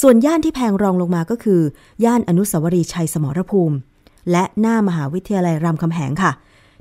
[0.00, 1.60] ส่วนย่านที่แพงรองลงมาก็คือ
[2.04, 3.76] ย่านอนุสาวรีย์ชัยสมรภูมิ
[4.30, 6.32] และหน้ามหาวิทยาลัยรามคำแหงค่ะ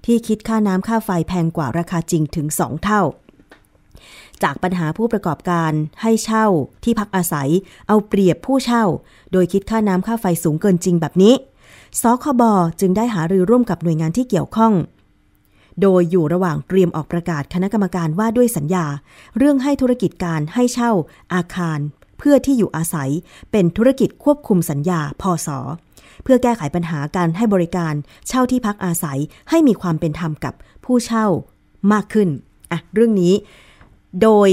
[0.05, 3.01] ที่คิดค่าน้ำค่าไฟแพงกว่าราคาจริงถึง 2 เท่า
[4.43, 6.45] จากปัญหาผู้ประกอบการให้เช่า
[6.83, 7.49] ที่พักอาศัย
[7.87, 8.83] เอาเปรียบผู้เช่า
[9.31, 11.33] โดยคิดค่าน้ำค่าไฟสูงเกินจริงแบบนี้
[12.01, 12.41] สคบ
[12.79, 14.73] จึงได้หารือร่วมกับหน่วยงานที่เกี่ยวข้อง
[15.81, 18.85] โดยอยู่ระหว่างเตรียมออกประกาศคณะกรรมการว่าด้วยสัญญา
[19.37, 20.91] เรื่องให้ธุรกิจการให้เช่า
[21.33, 21.79] อาคาร
[22.17, 23.09] เพื่อที่อยู่อาศัย
[23.51, 25.49] เป็นธุรกิจควบคุมสัญญา พศ
[26.23, 27.93] เพื่อแก้ไขปัญหาการให้บริการ
[28.27, 29.19] เช่าที่พักอาศัย
[29.49, 30.53] ให้มีความเป็นธรรมกับ
[30.85, 31.25] ผู้เช่า
[31.91, 32.29] มากขึ้น
[32.71, 33.33] อะ เรื่องนี้
[34.21, 34.49] โดย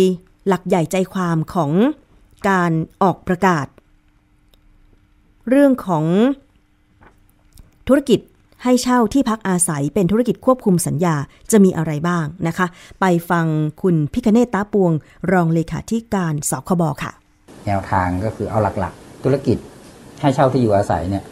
[0.48, 1.70] หลักใหญ่ใจความของ
[2.48, 3.66] การออกประกาศ
[5.48, 6.04] เรื่องของ
[7.88, 8.20] ธุรกิจ
[8.64, 11.16] ให้เช่าที่พักอาศัยเป็นธุรกิจควบคุมสัญญา
[11.50, 12.66] จะมีอะไรบ้างนะคะ
[13.00, 13.46] ไปฟัง
[13.82, 14.92] คุณพิคเนตตาปวง
[15.32, 17.12] รองเลขาธิการสคบค่ะ
[17.66, 19.58] แนวทางก็คือเอาหลักๆ ธุรกิจ
[20.20, 21.24] ให้เช่าที่อยู่อาศัยเนี่ย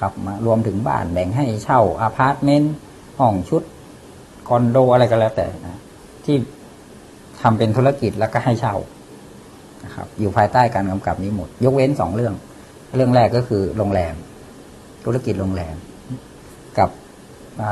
[0.00, 2.74] ครับมารวมถึงบ้านแบ่งให้เช่าอาพาร์ตเมนต์
[3.18, 3.62] ห้องชุด
[4.48, 5.80] คอนโดอะไรก็แล้วแต่นะ
[6.24, 6.36] ที่
[7.42, 8.76] ทำเป็นธุรกิจแล้วก็ให้เช่า
[9.84, 12.34] นะครับ อยู่ภายใต้การกำกับนี้หมด ยกเว้นสองเรื่อง
[12.96, 14.14] เรื่องแรกก็คือโรงแรม
[15.04, 15.76] ธุรกิจโรงแรม
[16.78, 16.90] กับ
[17.60, 17.62] อ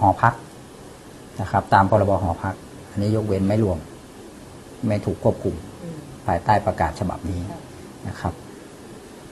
[0.00, 0.34] หอพัก
[1.40, 2.54] นะครับ ตามพรบหอพัก
[2.90, 3.78] อันนี้ยกเว้นไม่รวม
[4.88, 5.54] ไม่ถูกควบคุม
[6.26, 7.40] ภายใต้ประกาศฉบับนี้
[8.08, 8.32] นะครับ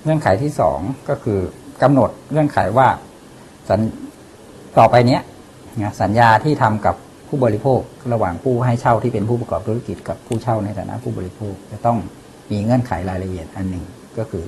[0.03, 1.39] เงื่อนไขที่สองก็คือ
[1.83, 2.89] กำหนดเงื่อนไขว่า
[3.69, 3.81] สัญ
[4.79, 5.23] ต่อไปเนี้ย
[6.03, 6.97] สัญญาที่ทำกับ
[7.29, 7.81] ผู้บริโภค
[8.13, 11.99] ระหว่างผู้ให้เช่าที่เป็นผู้ประกอบธุรกิจกับผู้เช่าในฐานะผู้บริโภค จะต้อง
[12.51, 13.85] มีเงื่อนไขรายละเอียดอันหนึ่ง
[14.19, 14.45] ก็คือ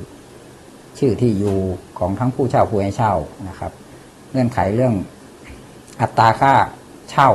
[0.98, 1.56] ชื่อที่อยู่
[1.98, 3.12] ของทั้งผู้เช่าผู้ให้เช่า
[3.48, 3.72] นะครับ
[4.32, 4.94] เงื่อนไขเรื่อง
[6.00, 6.52] อัตราค่า
[7.10, 7.28] เช่า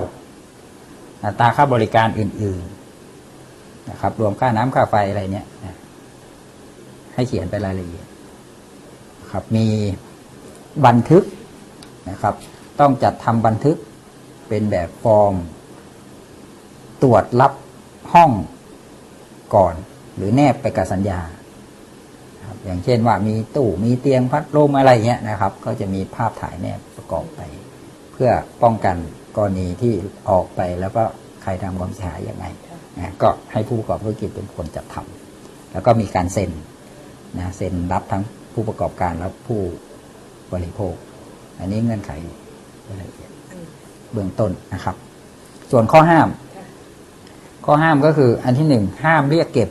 [1.25, 2.63] อัตราค่าบริการอื่น
[3.27, 5.45] ๆนะครับ รวมค่าน้ำค่าไฟอะไรเนี่ย
[7.13, 8.05] ให้เขียนเป็นรายละเอียด
[9.31, 9.65] ครับมี
[10.85, 11.23] บันทึก
[12.09, 12.35] นะครับ
[12.79, 13.77] ต้องจัดทำบันทึก
[14.47, 15.35] เป็นแบบฟอร์ม
[17.03, 17.53] ตรวจรับ
[18.13, 18.31] ห้อง
[19.55, 19.75] ก่อน
[20.15, 21.19] หรือแนบไปกับสัญญา
[22.47, 27.41] ครับอย่างเช่นว่ามีตู้มีเตียงพัดลมอะไรเงี้ยนะครับ ก็จะมีภาพถ่ายแนบประกอบไป
[28.11, 28.29] เพื่อ
[28.63, 28.97] ป้องกัน
[29.35, 29.93] กรณีที่
[30.29, 31.03] ออกไปแล้วก็
[31.43, 32.45] ใครทำความเสียหายยังไง
[32.97, 36.51] นะก็ให้ผู้ประกอบธุรกิจเป็นคนจัดทำแล้วก็มีการเซ็น
[37.37, 39.59] นะเซ็นรับทั้งผู้ประกอบการและผู้
[40.53, 40.95] บริโภค
[41.59, 42.11] อันนี้เงื่อนไข
[42.89, 43.24] รายละเอียด
[44.15, 44.95] เบื้องต้นนะครับ
[45.71, 46.27] ส่วนข้อห้าม
[47.65, 49.69] ข้อห้ามก็คืออันที่หนึ่งห้ามเรียกเก็บ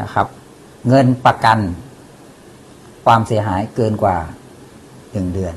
[0.00, 0.26] นะครับ
[0.88, 1.58] เงินประกัน
[3.04, 4.16] ความเสียหายเกินกว่า
[5.12, 5.54] หนึ่งเดือน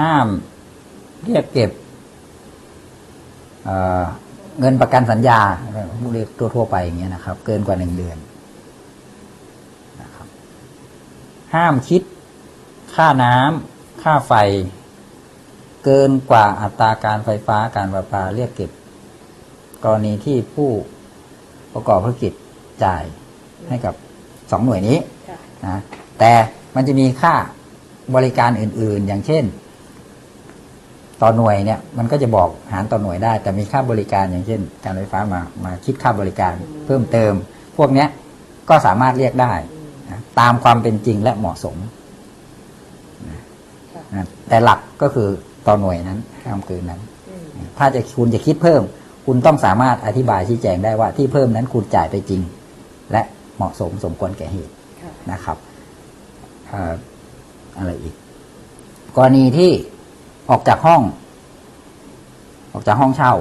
[0.00, 0.26] ห้าม
[1.24, 1.70] เรียกเก็บ
[3.64, 5.40] เเงินประกันสัญญา
[6.12, 8.16] เรียกทั่วๆไปอย่างเงี้ยนะครับ เกินกว่าหนึ่งเดือน
[10.02, 10.26] นะครับ
[11.54, 12.02] ห้ามคิด
[12.94, 14.32] ค่าน้ำค่าไฟ
[15.88, 18.70] เกินกว่าอัตราการไฟฟ้าการประปาเรียกเก็บ
[19.84, 20.70] กรณีที่ผู้
[21.72, 22.32] ประกอบธุรกิจ
[22.84, 23.02] จ่าย
[23.68, 23.94] ให้กับ
[24.50, 24.98] สองหน่วยนี้
[25.64, 25.80] นะ
[26.18, 26.32] แต่
[26.74, 27.34] มันจะมีค่า
[28.14, 29.44] บริการอื่น ๆ อย่างเช่น
[31.22, 36.52] ต่อหน่วยเนี่ย มันก็จะบอกหารต่อหน่วยได้ แต่มีค่าบริการอย่างเช่น การไฟฟ้ามามาคิดค่าบริการ
[36.86, 37.32] เพิ่มเติม
[37.76, 38.08] พวกเนี้ย
[38.68, 39.54] ก็สามารถเรียกได้
[40.10, 41.76] นะตามความเป็นจริงและเหมาะสม
[43.28, 43.40] นะ
[44.14, 45.28] นะแต่หลักก็คือ
[45.66, 47.00] ต่อหน่วยนั้นห้ามเกินนั้น
[47.78, 48.82] ถ้าจะคุณจะคิดเพิ่ม
[49.26, 52.42] คุณต้องสามารถอธิบายชี้แจงได้ว่าที่เพิ่มนั้นคุณจ่ายไปจริง
[53.12, 53.22] และ
[53.56, 54.72] เหมาะสมสมควรแก่เหตุ
[55.32, 55.58] นะครับ
[56.68, 56.92] เอ่อ
[57.78, 58.14] อะไรอีก
[59.16, 59.70] กรณีที่
[60.50, 61.02] ออกจากห้อง
[62.72, 63.34] ออกจากห้องเช่า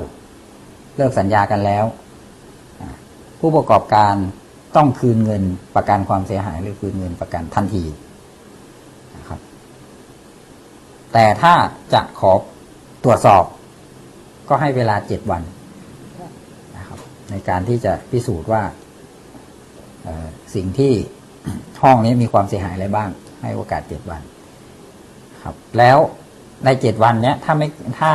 [0.95, 1.85] เลิกสัญญากันแล้ว
[2.81, 2.89] อ่า
[3.39, 4.13] ผู้ผู้ประกอบการ
[4.75, 5.43] ต้องคืนเงิน
[5.75, 7.83] ประกันความเสียหายหรือคืนเงินประกันทันที
[9.15, 9.39] นะครับ
[11.17, 11.53] แต่ถ้า
[11.93, 12.31] จะขอ
[13.03, 13.43] ตรวจสอบ
[14.49, 15.41] ก็ให้เวลาเจ็ดวัน
[16.77, 16.99] นะครับ
[17.29, 18.63] ในการที่จะพิสูจน์ว่า
[20.55, 20.93] สิ่งที่
[21.83, 23.09] ห้องนี้มีความเสียหายอะไรบ้าง
[23.41, 24.21] ให้โอกาสเจ็ดวัน
[25.43, 25.97] ครับ แล้ว
[26.65, 27.67] ในเจ็ดวันเนี้ยถ้าไม่
[27.99, 28.13] ถ้า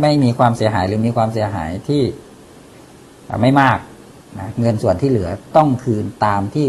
[0.00, 2.02] ไม่มีความเสียหายหรือมีความเสียหายที่
[3.40, 3.78] ไม่มาก
[4.38, 6.66] นะเงินส่วนที่เหลือต้องคืนตามที่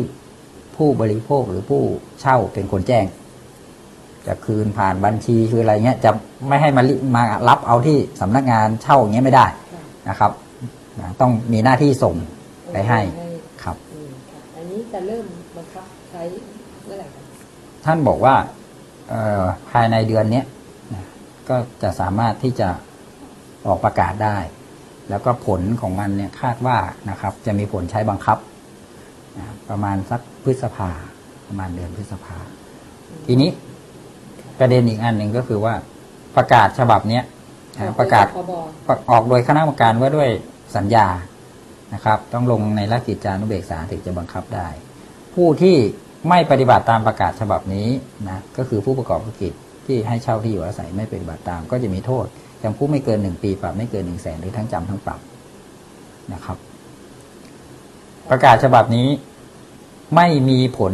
[0.75, 1.83] ผู้บริโภคหรือผู้
[2.21, 3.05] เช่าเป็นคนแจ้ง
[4.27, 6.11] จะคืนผ่านบัญชีคืออะไรเงี้ยจะ
[6.47, 9.45] ไม่ให้มาริมารับเอาที่สำนักงานเช่าอย่างเงี้ยไม่ได้
[10.09, 10.31] นะครับ
[10.99, 12.15] นะต้องมีหน้าที่ส่ง
[12.71, 12.99] ไปให้
[13.63, 15.25] ครับอืมค่ะอันนี้จะเริ่ม
[15.57, 16.23] บังคับใช้
[16.85, 17.21] เมื่อไหร่คะ
[17.85, 18.35] ท่านบอกว่า
[19.09, 20.45] เอ่อภายในเดือนเนี้ย
[20.93, 21.03] นะ
[21.49, 22.69] ก็จะสามารถที่จะ
[23.67, 24.37] ออกประกาศได้
[25.09, 26.77] แล้วก็ผลของมันเนี่ยคาดว่า
[27.09, 28.37] นะครับ จะมีผลใช้บังคับ
[29.37, 30.89] นะประมาณสักพฤษภา
[31.47, 32.37] ประมาณเดือนพฤษภา
[33.27, 33.49] ทีนี้
[34.59, 35.73] ประเด็นอีกอันหนึ่งก็คือว่า
[36.35, 37.23] ประกาศฉบับเนี้ย
[37.77, 38.51] นะประกาศพบ
[38.87, 40.29] ประออกโดยคณะกรรมการว่าด้วย
[40.75, 41.07] สัญญา
[41.93, 44.67] นะครับ ต้องลงในราชกิจจานุเบกษาถึงจะบังคับได้
[45.35, 45.77] ผู้ที่
[46.29, 47.87] ไม่ปฏิบัติตามประกาศฉบับนี้
[48.29, 49.53] นะก็คือผู้ประกอบธุรกิจ
[49.85, 52.25] ที่ให้เช่าที่อยู่อาศัยไม่ปฏิบัติตาม ก็จะมีโทษ
[52.63, 55.19] จำคุกไม่เกินหนึ่งปีปรับไม่เกินหนึ่งแสนหรือทั้งจำทั้งปรับ
[56.33, 56.57] นะครับ
[58.29, 59.07] ประกาศฉบับนี้
[60.15, 60.93] ไม่มีผล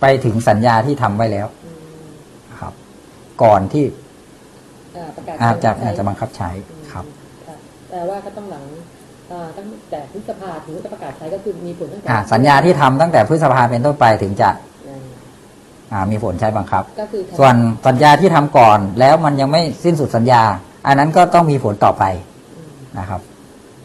[0.00, 1.61] ไปถึงสัญญาที่ทำไว้แล้วอืมนะครับ
[3.42, 3.84] ก่อนที่
[4.96, 6.50] อ่าประกาศอาจจะใช้อาจจะบังคับใช้
[6.92, 7.04] ครับ
[7.46, 7.56] ค่ะ
[7.90, 8.64] แต่ว่าก็ต้องหลัง
[9.32, 14.50] อ่าตั้งแต่พฤษภาถึงจะประกาศใช้ก็คือมีผลตั้งแต่อ่าสัญญาที่ทำตั้งแต่พฤษภาเป็นต้นไปถึงจะ
[14.86, 15.04] อืม
[15.92, 17.54] อ่ามีผลใช้บังคับก็คือส่วน
[17.86, 20.42] สัญญาที่ทำก่อนแล้วมันยังไม่สิ้นสุดสัญญา
[20.86, 22.04] อันนั้นก็ต้องมีผลต่อไป
[22.56, 23.20] อืมนะครับ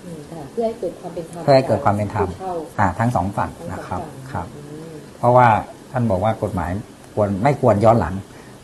[0.05, 5.47] อืมค่ะเพื่อให้เกิดความเป็นธรรมเพื่อให้เกิดความเป็นธรรมผู้เช่าอ่าทั้งสองฝั่งทั้งสองนะครับฝั่งครับอืมเพราะว่า
[5.91, 6.71] ท่านบอกว่ากฎหมาย
[7.13, 8.13] ควรไม่ควรย้อนหลัง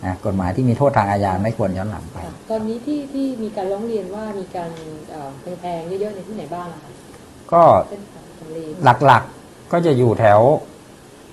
[0.05, 4.71] นะกฎหมายที่มีโทษทางอาญาไม่ควรย้อนหลังไปค่ะตอนนี้ที่ที่มีการร้องเรียนว่ามีการ
[5.11, 6.91] เอ่อแพงๆเยอะๆในที่ไหนบ้างอะคะ
[7.53, 8.57] ก็เส้นทางทำเล
[9.05, 10.39] หลักๆก็จะอยู่แถว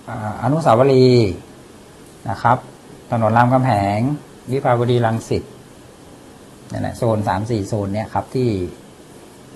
[0.08, 1.30] อ่าอนุสาวรีย์
[2.30, 2.58] นะครับ
[3.10, 3.98] ถนนรามคำแหง
[4.50, 5.42] วิภาวดีรังสิต
[6.72, 8.50] นั่นแหละโซนสามสี่โซนเนี่ยครับที่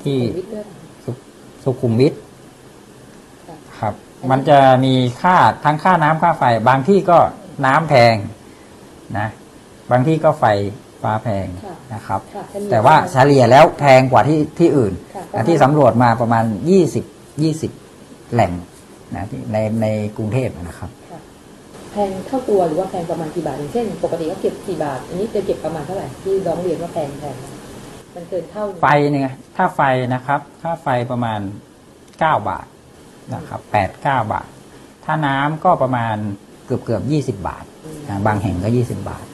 [0.03, 0.65] ที่วิทย์ด้วย
[1.05, 1.15] ค่ะ
[1.65, 2.15] สุขุมวิท
[3.49, 3.95] ค่ะครับ
[4.31, 7.19] มันจะมีค่าทั้งค่าน้ำค่าไฟ บางที่ก็
[7.67, 8.15] น้ำแพง
[9.19, 9.27] นะ
[9.91, 10.45] บางที่ก็ไฟ
[11.03, 17.05] ฟ้าแพงค่ะนะครับค่ะเฉลี่ยแต่ว่าเฉลี่ยแล้วแพงกว่าที่ที่อื่นค่ะอะที่สำรวจมาประมาณยี่สิบ
[17.43, 17.73] ยี่สิบ
[18.33, 18.53] แหล่ง
[19.15, 19.87] นะที่ในใน
[20.17, 21.21] กรุงเทพนะครับค่ะ
[21.93, 27.37] แพงเท่าตัวหรือว่าแพงประมาณกี่บาทอย่างเช่น ปกติก็เก็บกี่บาท อันนี้จะเก็บประมาณเท่าไหร่ที่ร้องเรียนว่าแพงแพง
[28.15, 29.81] มันเกินเท่าหนึ่งไฟเนี่ยถ้าไฟ
[30.15, 31.41] นะครับค่าไฟประมาณ
[32.21, 32.67] เก้าบาท
[33.35, 34.47] นะครับแปดเก้าบาท
[35.05, 36.17] ถ้าน้ำก็ประมาณ
[36.67, 37.65] เกือบเกือบยี่สิบบาท
[38.09, 39.25] นะบางแห่งก็ยี่สิบบาท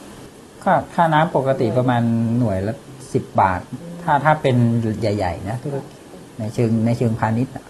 [0.65, 2.03] ก็ค่าน้ำปกติประมาณ
[2.39, 2.75] หน่วยละ
[3.15, 3.61] สิบบาท
[4.03, 4.57] ถ้าถ้าเป็น
[5.01, 5.99] ใหญ่ ๆ นะธุรกิจ
[6.39, 7.65] ในเชิงในเชิงพาณิชย์อะ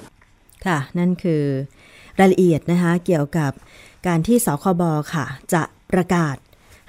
[0.66, 1.42] ค่ะ นั่นคือ
[2.20, 3.52] รายละเอียดนะคะเกี่ยวกับ
[4.06, 4.82] การที่สคบ
[5.14, 6.36] ค่ะ จะประกาศ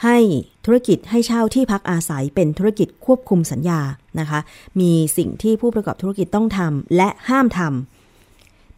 [0.03, 0.17] ให้
[0.65, 3.81] ธุรกิจให้เช่าที่พักอาศัยเป็นธุรกิจควบคุมสัญญา
[4.19, 4.39] นะคะ
[4.79, 8.00] มีสิ่งที่ผู้ประกอบธุรกิจต้องทำและห้ามทำ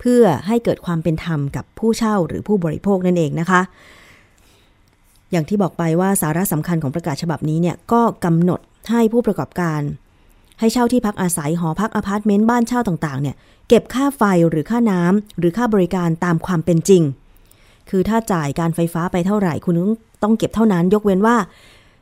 [0.06, 3.62] เพื่อให้เกิดความเป็นธรรมกับผู้เช่าหรือผู้บริโภคนั่นเองนะคะ
[5.32, 8.60] อย่างที่บอกไปว่าสาระสำคัญของประกาศฉบับนี้เนี่ยก็กำหนด
[8.92, 9.82] ให้ผู้ประกอบการ
[10.60, 13.36] ให้เช่าที่พักอาศัยหอพักอพาร์ตเมนต์บ้านเช่าต่างๆเนี่ย
[13.68, 17.04] เก็บค่าไฟหรือค่าน้ำหรือค่าบริการตามความเป็นจริง
[17.90, 21.36] คือถ้าจ่ายการไฟฟ้าไปเท่าไหร่ คุณต้องต้องเก็บเท่านั้น ยกเว้นว่า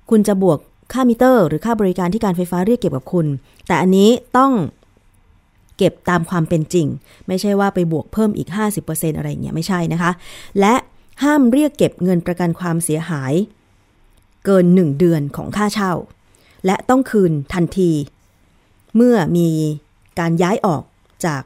[0.09, 0.59] คุณจะบวก
[0.93, 3.25] ค่ามิเตอร์ หรือค่าบริการที่การไฟฟ้าเรียกเก็บกับคุณ
[3.67, 4.51] แต่อันนี้ต้อง
[5.77, 6.87] เก็บตามความเป็นจริง
[7.27, 8.49] ไม่ใช่ว่าไปบวกเพิ่มอีก
[8.83, 10.11] 50%อะไรอย่างเงี้ยไม่ใช่นะคะ
[10.59, 10.75] และ
[11.23, 13.33] ห้ามเรียกเก็บเงินประกันความเสียหาย
[14.45, 15.93] เกิน 1 เดือนของค่าเช่า
[16.65, 17.91] และต้องคืนทันที
[18.95, 19.49] เมื่อมี
[20.19, 20.83] การย้ายออก
[21.25, 21.41] จาก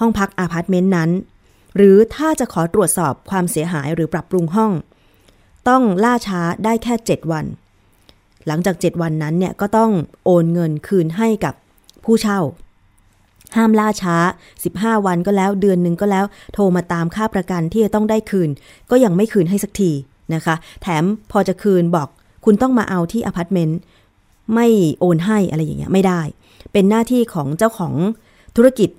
[0.00, 1.10] ห้องพักอาพาร์ตเมนต์นั้น
[1.76, 4.72] หรือถ้าจะขอตรวจสอบความเสียหายหรือปรับปรุงห้อง
[5.68, 7.46] ต้องล่าช้าได้แค่ 7 วัน
[8.46, 9.90] หลังจาก 7 วันนั้นเนี่ยก็ต้อง
[10.24, 11.54] โอนเงินคืนให้กับ
[12.04, 12.40] ผู้เช่า
[13.56, 14.16] ห้ามล่าช้า
[14.62, 18.50] 15 วันก็แล้วเดือนหนึ่งก็แล้ว โทรมาตามค่าประกันที่จะต้องได้คืน
[18.90, 19.90] ก็ยังไม่คืนให้สักที
[20.34, 22.08] นะคะ แถมพอจะคืนบอก
[22.44, 23.78] คุณต้องมาเอาที่อพาร์ตเมนต์
[24.54, 24.66] ไม่
[25.00, 26.20] โอนให้อะไรอย่างเงี้ยไม่ได้
[26.72, 27.94] เป็นหน้าที่ของเจ้าของ
[28.56, 28.90] ธุรกิจ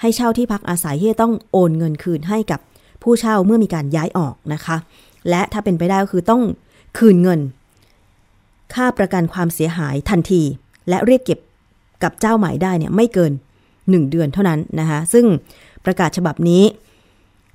[0.00, 2.60] ให้เช่าที่พักอาศัยที่จะต้องโอนเงินคืนให้กับ
[3.02, 4.76] ผู้เช่าเมื่อมีการย้ายออกนะคะ
[5.28, 6.42] และถ้าเป็นไปได้ก็คือต้อง
[6.98, 7.40] คืนเงิน
[8.74, 10.42] ค่าประกันความเสียหายทันที
[10.88, 11.38] และเรียกเก็บ
[12.02, 13.32] กับเจ้าใหม่ได้เนี่ยไม่เกิน
[13.92, 15.26] 1 เดือนเท่านั้นนะคะซึ่ง
[15.84, 16.62] ประกาศฉบับนี้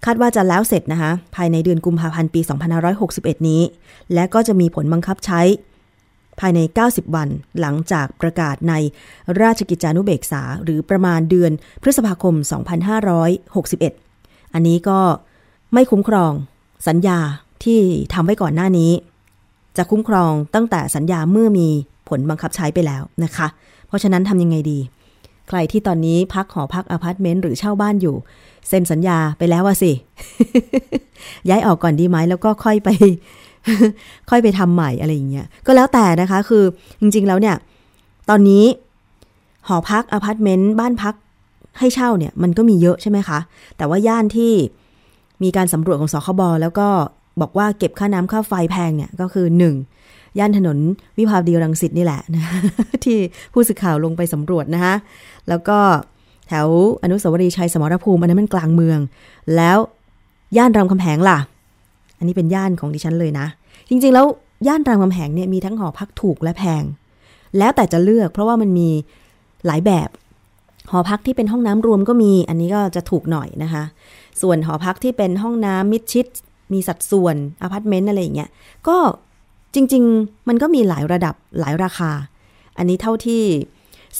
[0.06, 2.42] คาดว่าจะแล้วเสร็จนะคะภายในเดือนกุมภาพันธ์ปี
[2.94, 3.62] 2561 นี้
[4.14, 5.42] และก็จะมีผลบังคับใช้
[6.40, 8.74] ภายใน 90 วันหลังจากประกาศใน
[9.42, 12.36] ราชกิจจานุเบกษา หรือประมาณเดือนพฤษภาคม
[13.60, 15.00] 2561 อันนี้ก็
[15.74, 16.32] ไม่คุ้มครอง
[16.88, 17.20] สัญญา
[17.64, 17.80] ที่
[18.14, 18.92] ทำไว้ก่อนหน้านี้
[19.78, 21.68] จะคุ้มครองตั้งแต่สัญญาเมื่อมี
[22.10, 23.48] ผลบังคับใช้ไปแล้วนะคะ
[23.88, 24.80] เพราะฉะนั้นทำยังไงดี
[25.50, 28.16] ใครที่ตอนนี้พักหอพักอพาร์ตเมนต์หรือเช่าบ้านอยู่
[28.68, 29.92] เซ็นสัญญาไปแล้วว่าสิ
[31.50, 32.90] ย้ายออกก่อนดีไหมแล้วก็ค่อยไป
[34.30, 36.64] ค่อยไปทำใหม่อะไรอย่างเงี้ยก็แล้วแต่นะคะคือ
[37.02, 37.56] จริงๆแล้วเนี่ย
[38.30, 38.66] ตอนนี้
[39.68, 41.16] หอพักอพาร์ตเมนต์บ้านพัก
[41.80, 43.40] ให้เช่าเนี่ยมันก็มีเยอะใช่ไหมคะ
[43.78, 44.54] แต่ว่าย่านที่
[45.44, 46.88] มีการสำรวจของสคบแล้วก็
[47.42, 49.76] บอกว่าเก็บค่าน้ำค่าไฟแพงเนี่ยก็คือหนึ่ง
[50.40, 50.78] ย่านถนน
[51.18, 52.44] วิภาวดีรังสิตนี่แหละนะ
[53.04, 53.18] ที่
[53.54, 54.96] ผู้สื่อข่าวลงไปสำรวจนะคะ
[55.50, 55.78] แล้วก็
[56.48, 56.68] แถว
[57.04, 59.00] อนุสาวรีย์ชัยสมรภูมิอันนั้นมันกลางเมือง
[59.56, 59.78] แล้ว
[60.58, 61.38] ย่านรามคำแหงล่ะ
[62.18, 63.46] อันนี้เป็นย่านของดิฉันเลยนะ
[63.90, 64.26] จริงๆแล้ว
[64.68, 66.84] ย่านรามคำแหงเนี่ยมีทั้งหอพักถูกและแพง
[67.58, 68.90] แล้วแต่จะเลือกเพราะว่ามันมี
[69.66, 70.10] หลายแบบ
[70.92, 73.84] หอพักที่เป็นห้องน้ำรวมก็มี อันนี้ก็จะถูกหน่อยนะคะ
[74.42, 76.26] ส่วนหอพักที่เป็นห้องน้ำมิดชิด
[76.74, 78.50] มีสัดส่วนอพาร์ตเมนต์อะไรอย่างเงี้ย
[78.88, 78.98] ก็
[79.74, 82.12] จริง ๆ มันก็มีหลายระดับหลายราคา
[82.78, 83.42] อันนี้เท่าที่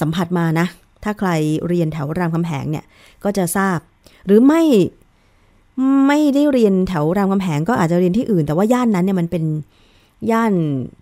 [0.00, 0.66] สัมผัสมานะ
[1.04, 1.30] ถ้าใคร
[1.68, 2.84] เรียนแถวรามคำแหงเนี่ย
[3.24, 3.78] ก็จะทราบ
[4.26, 4.62] หรือไม่
[6.06, 9.44] ไม่ได้เรียนแถวรามคำแหงก็อาจจะเรียนที่อื่น แต่ว่าย่านนั้นเนี่ยมันเป็น
[10.30, 10.52] ย่าน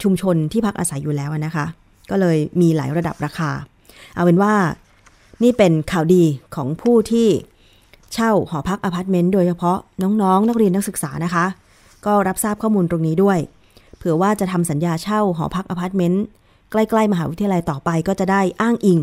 [0.03, 1.67] ชุมชนที่พักอาศัยอยู่แล้วนะคะ
[2.11, 3.51] ก็เลยมีหลายระดับราคา
[4.15, 4.55] เอาเป็นว่า
[5.43, 7.29] นี่เป็นข่าวดีของผู้ที่
[8.15, 11.45] เช่าหอพักอพาร์ตเมนต์โดยเฉพาะน้องๆนักเรียนนักศึกษานะคะ
[12.07, 13.39] ก็รับทราบข้อมูลตรงนี้ด้วย
[14.03, 16.25] เผื่อว่าจะทำสัญญาเช่าหอพักอพาร์ตเมนต์
[16.71, 18.99] ใกล้ๆ มหาวิทยาลัยต่อไปก็จะได้อ้างอิง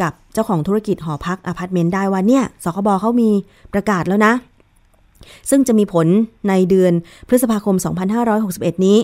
[0.00, 3.30] กับเจ้าของธุรกิจหอพักอพาร์ตเมนต์ได้ว่าเนี่ยสคบเขามี
[3.72, 4.32] ประกาศแล้วนะ
[5.50, 6.06] ซึ่งจะมีผล
[6.48, 6.92] ในเดือน
[7.28, 7.76] พฤษภาคม
[8.30, 8.98] 2561 นี้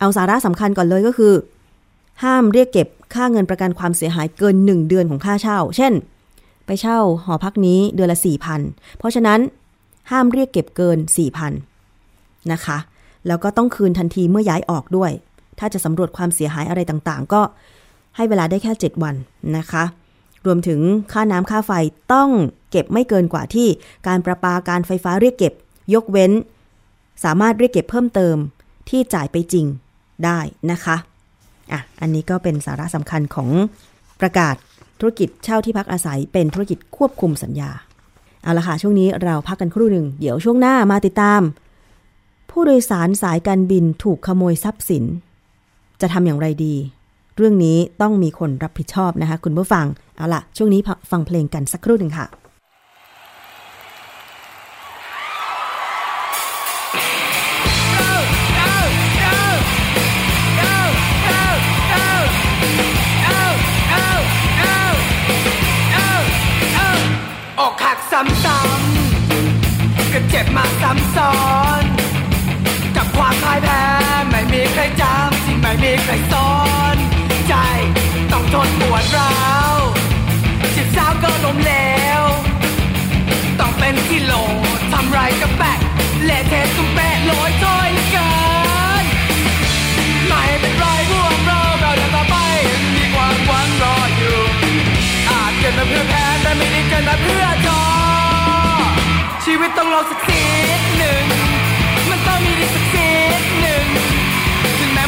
[0.00, 1.32] เอาสาระสำคัญก่อนเลยก็คือ
[2.22, 5.92] ห้ามเรียกเก็บค่าเงินประกันความเสียหายเกิน 1 เดือนของค่าเช่า เช่น
[6.66, 8.18] ไปเช่าหอพักนี้เดือนละ
[8.58, 9.40] 4,000 เพราะฉะนั้น
[10.10, 10.98] ห้ามเรียกเก็บเกิน
[11.74, 12.78] 4,000 นะคะ
[13.26, 15.10] แล้วก็ต้องคืนทันทีเมื่อย้ายออกด้วย
[15.58, 17.42] ถ้าจะสำรวจความเสียหายอะไรต่างๆ ก็
[18.16, 19.14] ให้เวลาได้แค่ 7 วัน
[19.56, 19.84] นะคะ
[20.46, 20.80] รวมถึง
[21.12, 21.72] ค่าน้ำค่าไฟ
[22.12, 22.30] ต้อง
[22.70, 23.68] เก็บไม่เกินกว่าที่
[24.06, 25.52] การประปาการไฟฟ้าเรียกเก็บ
[25.94, 26.32] ยกเว้น
[27.24, 28.36] สามารถเรียกเก็บเพิ่มเติม
[28.88, 29.66] ที่จ่ายไปจริง
[30.24, 30.38] ได้
[30.70, 30.96] นะคะ
[31.72, 33.48] อะอันนี้ก็เป็นสาระสำคัญของ
[34.20, 34.54] ประกาศ
[35.00, 37.70] ธุรกิจเช่าที่พักอาศัยเป็นธุรกิจควบคุมสัญญา
[38.42, 41.40] เอาละค่ะ ช่วงนี้เราพักกันครู่หนึ่ง เดี๋ยวช่วงหน้ามาติดตาม
[42.50, 45.04] ผู้โดยสารสายการบินถูกขโมยทรัพย์สิน
[46.00, 46.74] จะทำอย่างไรดี
[47.36, 49.86] เรื่องนี้ต้องมีคนรับผิดชอบนะคะ คุณผู้ฟัง
[50.16, 52.26] เอาล่ะ ช่วงนี้ฟังเพลงกันสักครู่หนึ่งค่ะ
[67.60, 71.59] อกหักซ้ำๆก็เจ็บมาซ้ำซ้อน
[75.70, 76.52] ไม่มีใครสอ
[76.94, 76.96] น
[77.48, 77.54] ใจ
[78.32, 79.34] ต้องทนปวดร้า
[79.74, 79.76] ว
[80.74, 81.72] จิบสาวก็ล้มเหล
[82.20, 82.22] ว
[83.60, 84.32] ต้องเป็นกิโล
[84.92, 85.78] ทำไรก็แปะ
[86.24, 88.28] เละเทะตุ้มเป๊ะลอยถ้อยกิ
[89.02, 89.04] น
[90.28, 92.36] ไม่เป็นไรพวกเราเราเดินต่อไป
[92.94, 94.38] มีความหวังรออยู่
[95.30, 97.80] อาจเกิดมาเพื่อแพ้แต่ไม่ได้เกิดมาเพื่อจอ
[99.44, 100.44] ชีวิตต้องลองสักนิ
[100.80, 101.22] ดหนึ่ง
[102.08, 103.59] มันต้องมีดีสักนิดหนึ่งถึงแ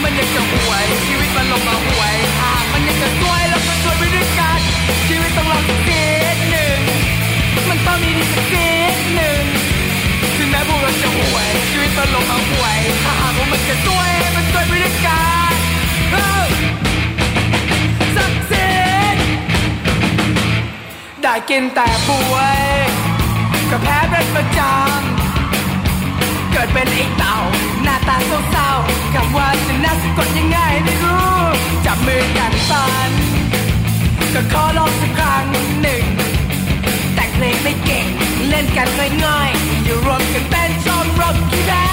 [0.05, 4.61] มันยังจะห่วย ชีวิตมันลงมาห่วยหากมันยังจะสวยแล้วก็สวยไปด้วยกัน
[5.07, 6.79] ชีวิตต้องลองสักนิดหนึ่ง
[7.69, 9.43] มันต้องมีดีสักนิดหนึ่ง
[10.37, 15.55] ถึงแม้พวกเราจะห่วย ชีวิตมันลงมาห่วยถ้าหากว่ามันจะสวยมันสวยไปด้วยกัน
[16.13, 16.33] เอ้า
[18.17, 18.71] สักสิ
[19.15, 19.17] ด
[21.23, 22.61] ได้กินแต่ป่วย
[23.71, 25.12] ก็แพ้เป็นประจำ
[26.53, 27.37] เกิดเป็นไอ้เต่า
[27.85, 28.17] หน้าตา
[28.51, 31.35] เศร้าๆคำว่าจะน่าสะกดยังไงไม่รู้
[31.87, 33.11] จับมือกันฝัน
[34.35, 35.47] ก็ขอลองสักครั้ง
[35.83, 36.05] หนึ่ง
[37.15, 38.07] แต่งเพลงไม่เก่ง
[38.49, 38.89] เล่นกัน
[39.25, 41.87] ง่ายๆ อยู่รวมกันเป็นชมรมกีฬา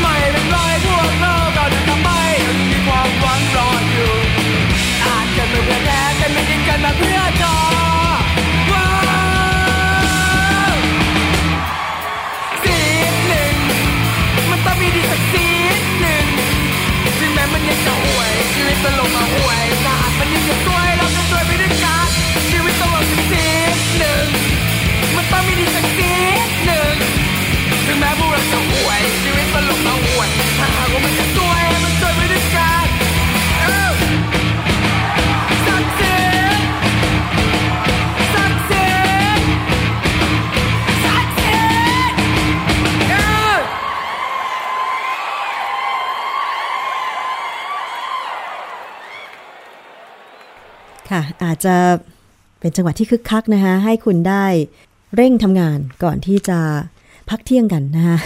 [0.00, 2.08] ไม่เป็นไรพวกเราก็เดินต่อไป
[2.46, 4.12] ยังมีความหวังรออยู่
[5.04, 7.19] อาจจะไม่เพื่อแพ้แต่ไม่ได้กันมาเพื่อ
[18.82, 19.60] ถึงแม้
[20.18, 20.69] มันยั
[51.10, 51.74] ค่ะอาจจะ
[52.60, 54.44] เป็นจังหวะที่คึกคักนะคะให้คุณได้
[55.16, 56.58] เร่งทำงานก่อนที่จะ
[57.30, 58.16] พักเที่ยงกันนะคะ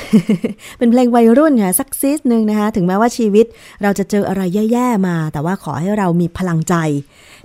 [0.78, 3.47] เป็นเพลงวัยรุ่นค่ะสักซีสหนึ่งนะคะถึงแม้ว่าชีวิต
[3.82, 6.74] เราจะเจออะไรแย่ๆมา แต่ว่าขอให้เรามีพลังใจ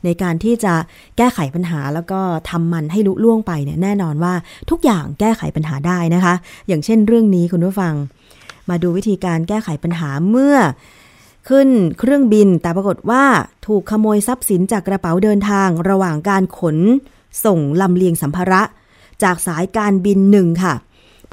[0.05, 0.73] ในการที่จะ
[1.17, 4.33] แก้ไขปัญหาแล้วก็ทำมันให้ลุล่วงไปเนี่ยแน่นอนว่า
[4.69, 6.33] ทุกอย่างแก้ไขปัญหาได้นะคะ
[6.67, 7.93] อย่างเช่นเรื่องนี้คุณผู้ฟัง
[8.69, 10.55] มาดูวิธีการแก้ไขปัญหาเมื่อ
[11.47, 11.69] ขึ้น
[11.99, 13.23] เครื่องบินแต่ปรากฏว่า
[13.65, 16.77] ถูกขโมยทรัพย์สินจากกระเป๋าเดินทางระหว่างการขน
[17.45, 18.61] ส่งลำเลียงสัมภาระ
[19.23, 20.73] จากสายการบินหนึ่งค่ะ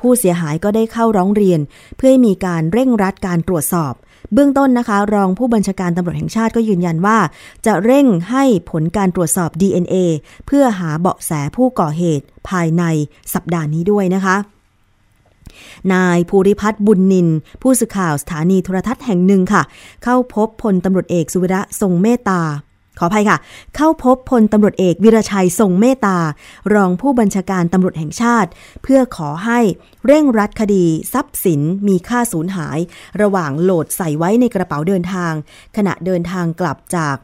[0.00, 1.60] ผู้เสียหายก็ได้เข้าร้องเรียน
[1.96, 3.92] เพื่อให้มีการเร่งรัดการตรวจสอบ
[4.32, 7.18] เบื้องต้นนะคะ รองผู้บัญชาการตำรวจแห่งชาติก็ยืนยันว่า
[7.66, 9.96] จะเร่งให้ผลการตรวจสอบ DNA
[10.46, 12.84] เพื่อหาเบาะแสผู้ก่อเหตุภายใน
[13.34, 14.36] สัปดาห์นี้ด้วยนะคะ
[15.94, 17.28] นายภูริพัฒน์บุญนิน
[17.62, 19.62] ผู้สื่อข่าวสถานีโทรทัศน์แห่งหนึ่งค่ะ
[20.04, 22.42] เข้าพบพลตำรวจเอกสุวิระทรงเมตตา
[22.98, 23.38] ขออภัยค่ะ
[23.76, 26.18] เข้าพบพลตำรวจเอกวิรชัยทรงเมตตา
[26.74, 28.50] รองผู้บัญชาการตำรวจแห่งชาติ
[28.82, 29.60] เพื่อขอให้
[30.06, 32.78] เร่งรัดคดีทรัพย์สินมีค่าสูญหาย
[33.20, 35.32] ระหว่างโหลดใส่ไว้ในกระเป๋าเดินทาง
[35.76, 37.16] ขณะเดินทางกลับจาก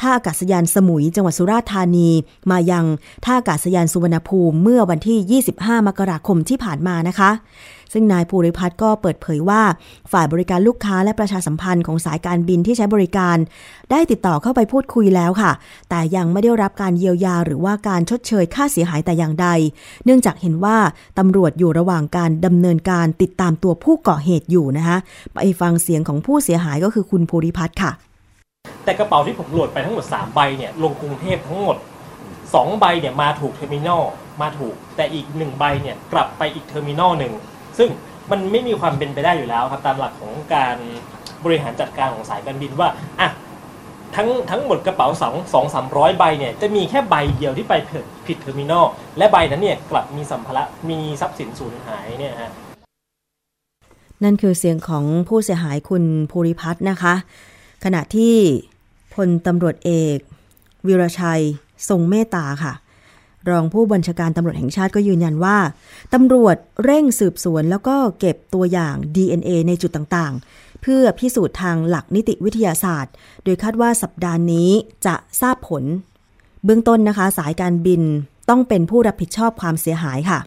[0.00, 2.10] ท่าอากาศยานสมุยจังหวัดสุราษฎร์ธานี
[2.50, 2.86] มายัง
[3.24, 7.30] ท่าอากาศยานสุวรรณภูมิเมื่อวันที่ 25 มกราคมที่ผ่านมานะคะ
[7.92, 9.62] ซึ่งนายภูริพัฒน์ก็เปิดเผยว่า
[10.12, 13.36] ฝ่ายบริการลูกค้าและประชาสัมพันธ์ของสายการบินที่ใช้บริการ
[13.90, 15.52] ได้ติดต่อเข้าไปพูดคุยแล้วค่ะ
[15.90, 19.48] แต่ยังไม่ได้รับการเยียวยาหรือว่าการชดเชยค่าเสียหายแต่อย่างใด
[20.04, 20.76] เนื่องจากเห็นว่า
[21.18, 24.98] ตำรวจอยู่ระหว่างการดำเนินการติดตามตัวผู้ก่อเหตุอยู่นะคะ
[25.34, 27.92] ไปฟังเสียงของผู้เสียหายก็คือคุณภูริพัฒน์ค่ะ
[28.84, 31.76] แต่กระเป๋าที่ผมโหลดไปทั้งหมด 3 ใบเนี่ยลงกรุงเทพทั้งหมด
[32.28, 34.02] 2 ใบเนี่ยมาถูกเทอร์มินอล
[34.40, 37.32] มาถูก แต่อีก 1 ใบเนี่ยกลับไปอีกเทอร์มินอลหนึ่ง
[37.78, 37.88] ซึ่ง
[38.30, 40.76] มันไม่มีความเป็นไปได้อยู่แล้วครับตามหลักของการ
[41.44, 42.88] บริหารจัดการของสายการบินว่า
[43.20, 43.28] อะ
[44.16, 48.86] ทั้งทั้งหมดกระเป๋าสองสองสามร้อยใบเนี่ยจะมีแค่ใบเดียวที่ไปผิดผิดเทอร์มินอล
[49.18, 52.52] และใบนั้นเนี่ยกลับมีสัมภาระมีทรัพย์สินสูญหายเนี่ยฮะ
[54.24, 57.14] นั่นคือเสียงของผู้เสียหายคุณภูริพัฒน์นะคะ
[57.84, 58.34] ขณะที่
[59.14, 60.18] พลตำรวจเอก
[60.86, 61.42] วิรชัย
[61.88, 62.72] ทรงเมตตาค่ะ
[63.48, 65.58] รองผู้บัญชาการตำรวจแห่งชาติก็ยืนยันว่า
[66.14, 73.12] ตำรวจเร่งสืบสวนแล้วก็เก็บตัวอย่าง DNA ในจุดต่างๆ เพื่อพิสูจน์ทางหลักนิติวิทยาศาสตร์
[73.44, 74.70] โดยคาดว่าสัปดาห์นี้
[75.06, 75.84] จะทราบผล
[76.64, 78.02] เบื้องต้นนะคะ สายการบิน
[78.48, 80.38] ต้องเป็นผู้รับผิดชอบความเสียหายค่ะ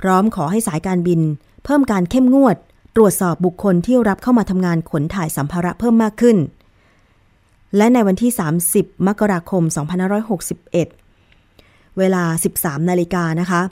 [0.00, 1.20] พร้อมขอให้สายการบิน
[1.64, 2.56] เพิ่มการเข้มงวด
[2.96, 6.36] ตรวจสอบบุคคลที่รับเข้ามาทำงานขนถ่ายสัมภาระเพิ่มมากขึ้น
[7.76, 8.32] และในวันที่
[8.70, 9.62] 30 มกราคม
[10.56, 11.05] 2561
[11.98, 12.24] เวลา
[12.56, 13.62] 13 นาฬิกานะคะ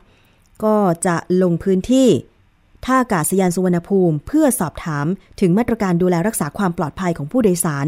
[0.65, 2.09] ก็จะลงพื้นที่
[2.85, 5.07] ท่าอากาศยานสุวรรณภูมิ เพื่อสอบถาม
[5.41, 7.87] ถึงมาตรการดูแลรักษาความปลอดภัยของผู้โดยสาร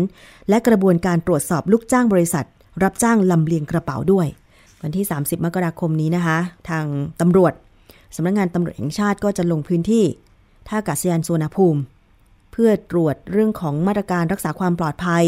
[0.48, 2.46] และกระบวนการตรวจสอบลูกจ้างบริษัท
[2.82, 4.26] รับจ้างลำเลียงกระเป๋าด้วย
[4.82, 6.84] วันที่ 30 มกราคมนี้นะคะ ทาง
[7.20, 7.52] ตำรวจ
[8.16, 10.04] สำนักงานตำรวจแห่งชาติก็จะลงพื้นที่
[10.68, 11.80] ท่าอากาศยานสุวรรณภูมิ
[12.52, 15.24] เพื่อตรวจเรื่องของมาตรการรักษาความปลอดภัย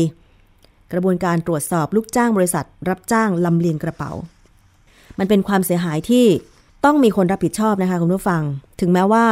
[0.92, 4.12] กระบวนการตรวจสอบลูกจ้างบริษัท รับจ้างลำเลียงกระเป๋า
[5.18, 6.26] มันเป็นความเสียหายที่
[6.84, 8.42] ต้องมีคนรับผิดชอบนะคะคุณผู้ฟัง
[8.80, 9.26] ถึงแม้ว่า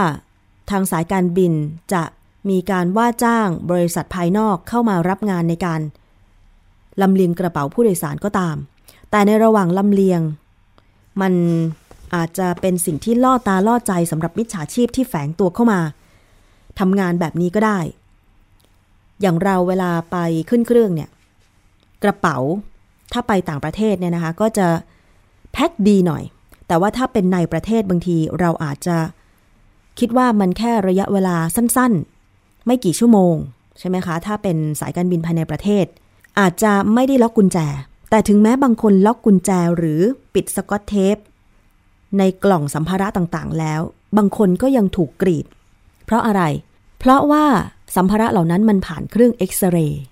[0.71, 1.53] ทางสายการบิน
[1.93, 2.03] จะ
[2.51, 5.81] มีการว่าจ้างบริษัทภายนอกเข้ามารับงานในการ
[7.03, 8.57] ลำเลียงกระเป๋าผู้โดยสารก็ตาม
[9.11, 10.21] แต่ในระหว่างลำเลียง
[11.21, 11.33] มัน
[12.15, 15.81] อาจจะเป็นสิ่งที่ล่อตาล่อใจสำหรับมิจฉาชีพที่แฝงตัวเข้ามา
[16.79, 17.79] ทำงานแบบนี้ก็ได้
[19.21, 20.17] อย่างเราเวลาไป
[20.51, 21.11] ขึ้นเครื่องเนี่ย
[22.05, 22.37] กระเป๋า
[23.13, 24.67] ถ้าไปต่างประเทศเนี่ยนะคะ ก็จะ
[25.57, 26.23] แพ็คดีหน่อย
[26.69, 28.97] แต่ว่าถ้าเป็นในประเทศบางทีเราอาจจะ
[29.99, 33.35] คิดว่ามันแค่ระยะเวลาสั้นๆ ไม่กี่ชั่วโมง
[33.79, 35.87] ใช่ไหมคะ ถ้าเป็นสายการบินภายในประเทศ
[36.41, 37.59] อาจจะไม่ได้ล็อกกุญแจ
[38.11, 40.01] แต่ถึงแม้บางคนล็อกกุญแจหรือ
[40.35, 41.17] ปิดสกอตเทป
[42.19, 43.81] ในกล่องสัมภาระต่างๆ แล้ว
[44.17, 45.47] บางคนก็ยังถูกกรีด
[46.05, 46.43] เพราะอะไร
[46.99, 47.45] เพราะว่า
[47.97, 50.03] สัมภาระเหล่านั้นมันผ่านเครื่องเอ็กซเรย์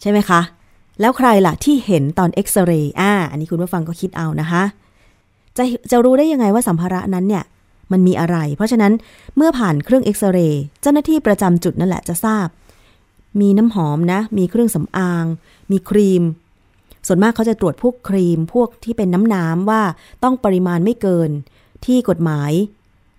[0.00, 0.40] ใช่ไหมคะ
[1.00, 4.62] แล้วใครล่ะที่เห็นตอนเอ็กซเรย์อ่าอันนี้คุณผู้ฟังก็คิดเอานะคะ
[5.58, 7.44] จะจะรู้ได้ยังไงว่าสัมภาระนั้นเนี่ย
[7.92, 8.92] มันมีอะไร เพราะฉะนั้น
[9.36, 12.46] เมื่อผ่านเครื่องเอ็กซเรย์เจ้าหน้าที่ประจำจุดนั่นแหละจะทราบ
[13.40, 15.24] มีน้ำหอมนะ มีเครื่องสำอาง
[15.70, 16.22] มีครีม
[17.06, 19.82] ส่วนมากเขาจะตรวจพวกครีมพวกที่เป็นน้ำน้ำว่า
[20.22, 21.30] ต้องปริมาณไม่เกิน
[21.84, 22.52] ที่กฎหมาย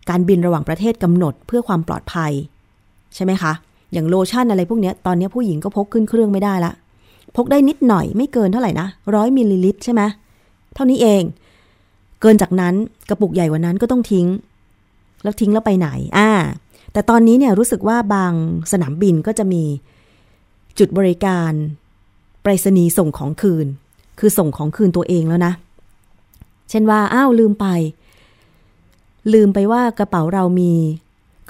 [0.09, 2.31] การบินระหว่างประเทศกำหนดเพื่อความปลอดภัย
[3.15, 3.53] ใช่ไหมคะ
[3.93, 6.73] อย่างโลชั่นอะไรพวกเนี้ยตอนนี้ผู้หญิงก็พกขึ้นเครื่องไม่ได้ละ
[7.35, 10.01] พกได้นิดหน่อยไม่เกินเท่าไหร่นะร้อยมิลลิลิตรใช่ไหม
[10.75, 11.23] เท่านี้เอง
[12.21, 12.73] เกินจากนั้น
[13.09, 14.27] กระปุกใหญ่กว่านั้นก็ต้องทิ้ง
[15.23, 16.31] แล้วทิ้งแล้วไปไหน อ่า
[16.93, 18.33] แต่ตอนนี้เนี่ยรู้สึกว่าบาง
[18.71, 19.63] สนามบินก็จะมี
[20.79, 21.51] จุดบริการ
[22.41, 23.67] ไปรษณีย์ส่งของคืน
[24.19, 25.53] คือส่งของคืนตัวเองแล้วนะ
[26.69, 27.65] เช่นว่า อ้าวลืมไป
[29.33, 30.71] ลืมไปว่ากระเป๋าเรามี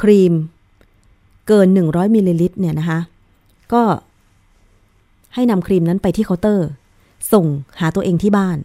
[0.01, 0.33] ครีม
[1.47, 2.99] เกิน 100มิลลิลิตรเนี่ยนะคะ
[3.73, 3.83] ก็
[5.33, 6.67] ให้นำครีมนั้นไปที่เคาน์เตอร์
[7.33, 7.45] ส่ง
[7.79, 8.57] หาตัวเองที่บ้าน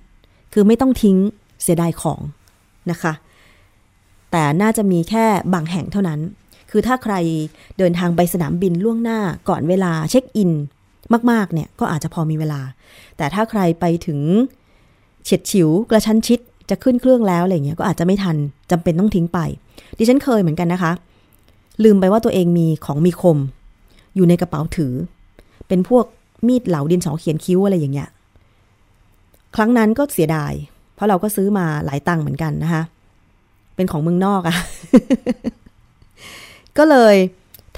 [0.53, 1.17] คือไม่ต้องทิ้ง
[1.65, 2.21] เสียดายของ
[2.91, 3.13] นะคะ
[4.33, 6.21] แต่น่าจะมีแค่บางแห่งเท่านั้น
[6.71, 7.15] คือถ้าใคร
[7.79, 10.51] เดินทางไปสนามบินล่วงหน้าก่อนเวลาเช็คอิน
[11.31, 12.61] มาก ๆ เนี่ย ก็อาจจะพอมีเวลา
[13.17, 14.21] แต่ถ้าใครไปถึง
[15.25, 16.41] เฉียดฉิวกระชั้นชิด
[16.71, 18.37] จะขึ้นเครื่องแล้วอะไรเงี้ยก็อาจจะไม่ทัน
[18.71, 19.39] จำเป็นต้องทิ้งไป
[19.99, 20.93] ดิฉันเคยเหมือนกันนะคะ
[21.85, 23.39] ลืมไปว่าตัวเองมีของมีคม
[24.15, 24.93] อยู่ในกระเป๋าถือ
[25.69, 26.05] เป็นพวก
[26.47, 28.09] มีดเหลาดินสอเขียนคิ้วอะไรอย่างเงี้ย
[29.57, 30.53] ครั้งนั้นก็เสียดาย
[30.95, 32.83] เพราะเราก็ซื้อมาหลายตังค์เหมือนกันนะคะ
[33.77, 34.57] เป็นของเมืองนอกอะ
[36.79, 37.17] ก็เลย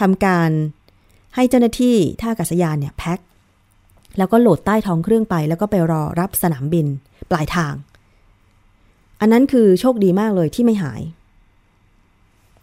[0.01, 0.51] ทำการ
[1.35, 3.19] ให้เจ้าหน้าที่ท่าอากาศยานเนี่ยแพ็ค
[4.19, 6.87] แล้วก็โหลดใต้ท้องเครื่องไป แล้วก็ไปรอรับสนามบิน
[7.31, 7.75] ปลายทาง
[9.21, 11.01] อันนั้นคือโชคดีมากเลยที่ไม่หาย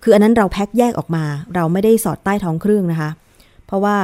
[0.04, 1.26] คืออันนั้นเราแพ็คแยกออกมา
[1.56, 3.10] เราไม่ได้สอดใต้ท้องเครื่องนะคะ
[3.66, 3.98] เพราะว่า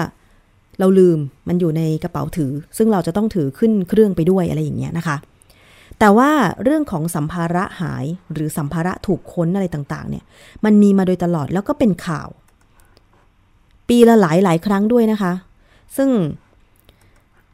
[0.80, 5.18] เราลืมมันอยู่ในกระเป๋าถือ ซึ่งเราจะต้องถือขึ้นเครื่องไปด้วยอะไรอย่างเงี้ยนะคะ
[6.00, 6.32] แต่ว่า
[6.64, 10.24] เรื่องของสัมภาระหายหรือสัมภาระถูกค้นอะไรต่างๆ เนี่ย
[10.66, 12.30] มันมีมาโดยตลอดแล้วก็เป็นข่าว
[13.90, 15.34] ปีละหลายหลายครั้งด้วยนะคะ
[15.98, 16.10] ซึ่ง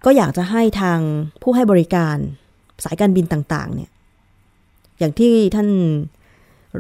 [0.06, 1.00] ก็อยากจะให้ทาง
[1.42, 2.18] ผู้ให้บริการ
[2.84, 3.90] สายการบินต่างๆ เนี่ย
[5.00, 5.70] อย่างที่ท่าน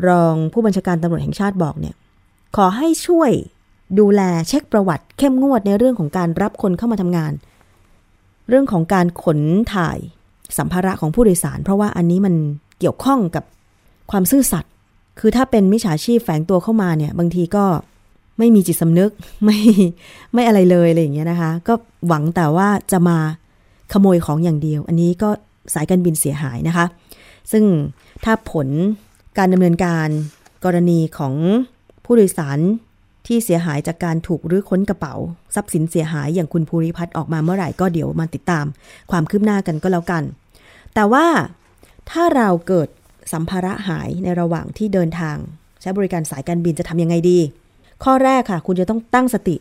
[0.07, 1.95] รองผู้บัญชาการตำรวจแห่งชาติบอกเนี่ย
[2.55, 3.31] ขอให้ช่วย
[3.99, 7.33] ดูแลเช็คประวัติเข้มงวดในเรื่องของการรับคนเข้ามาทำงาน
[8.49, 9.39] เรื่องของการขน
[9.73, 9.97] ถ่าย
[10.57, 12.35] สัมภาระของผู้โดยสาร เพราะว่าอันนี้มัน
[12.79, 13.43] เกี่ยวข้องกับ
[14.11, 14.71] ความซื่อสัตย์
[15.19, 17.65] คือถ้าเป็นมิจฉาชีพแฝงตัวเข้ามาเนี่ย บางทีก็
[18.37, 19.11] ไม่มีจิตสำนึก
[19.43, 19.59] ไม่
[20.33, 21.73] ไม่อะไรเลยอะไรอย่างเงี้ยนะคะ ก็
[22.07, 23.17] หวังแต่ว่าจะมา
[23.93, 25.29] ขโมยของอย่างเดียว อันนี้ก็
[25.73, 26.85] สายการบินเสียหายนะคะ
[27.51, 27.63] ซึ่ง
[28.23, 28.67] ถ้าผล
[29.37, 30.07] การดำเนินการ
[30.65, 31.33] กรณีของ
[32.05, 32.59] ผู้โดยสาร
[33.27, 35.15] ที่เสียหายจากการถูกรื้อค้นกระเป๋า
[35.55, 38.65] ทรัพย์สินเสียหายอย่างคุณภูริพัฒน์ออกมาเมื่อไหร่ก็เดี๋ยวมาติดตาม
[39.11, 40.23] ความคืบหน้ากันก็แล้วกัน
[40.93, 41.25] แต่ว่า
[42.09, 42.87] ถ้าเราเกิด
[43.33, 45.37] สัมภาระหายในระหว่างที่เดินทาง
[45.81, 47.39] ใช้บริการสายการบินจะทำยังไงดี
[48.03, 49.55] ข้อแรกค่ะ คุณจะต้องตั้งสติ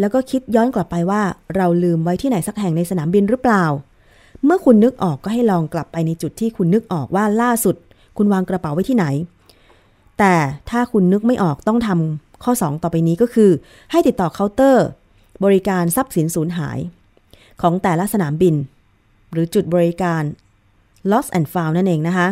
[0.00, 1.22] แล้วก็คิดย้อนกลับไปว่า
[1.56, 3.64] เราลืมไว้ที่ไหนสักแห่งในสนามบินหรือเปล่า
[4.44, 7.76] เมื่อคุณนึกออกก็ให้ลองกลับไปในจุดที่คุณนึกออกว่าล่าสุด
[8.16, 9.06] คุณวางกระเป๋าไว้ที่ไหน
[10.18, 10.34] แต่
[10.70, 13.50] ถ้าคุณนึกไม่ออกต้องทำ ข้อ 2 ต่อไปนี้ก็คือ
[13.90, 14.86] ให้ติดต่อเคาน์เตอร์
[15.44, 16.78] บริการทรัพย์สินสูญหาย
[17.62, 18.54] ของแต่ละสนามบิน
[19.32, 20.22] หรือจุดบริการ
[21.10, 22.28] lost and found นั่นเองนะคะ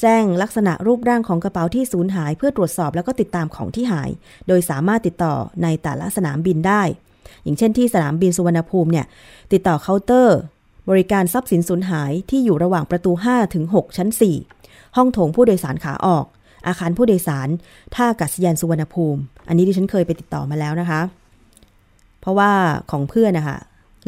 [0.00, 4.10] แจ้งลักษณะรูปร่างของกระเป๋าที่สูญหาย เพื่อตรวจสอบแล้วก็ติดตามของที่หาย
[4.48, 6.82] โดยสามารถติดต่อในแต่ละสนามบินได้
[7.42, 9.06] อย่างเช่นที่สนามบินสุวรรณภูมิเนี่ย
[9.52, 10.38] ติดต่อเคาน์เตอร์
[10.90, 14.08] บริการทรัพย์สินสูญหายที่อยู่ระหว่างประตู5ถึง6ชั้น
[14.52, 16.24] 4 ห้องโถงผู้โดยสารขาออก
[16.66, 17.48] อาคารผู้โดยสาร
[17.94, 21.00] ท่าอากาศยานสุวรรณภูมิ อันนี้ดิฉันเคยไปติดต่อมาแล้วนะคะ
[22.20, 22.50] เพราะว่า
[22.90, 23.58] ของเพื่อนนะคะ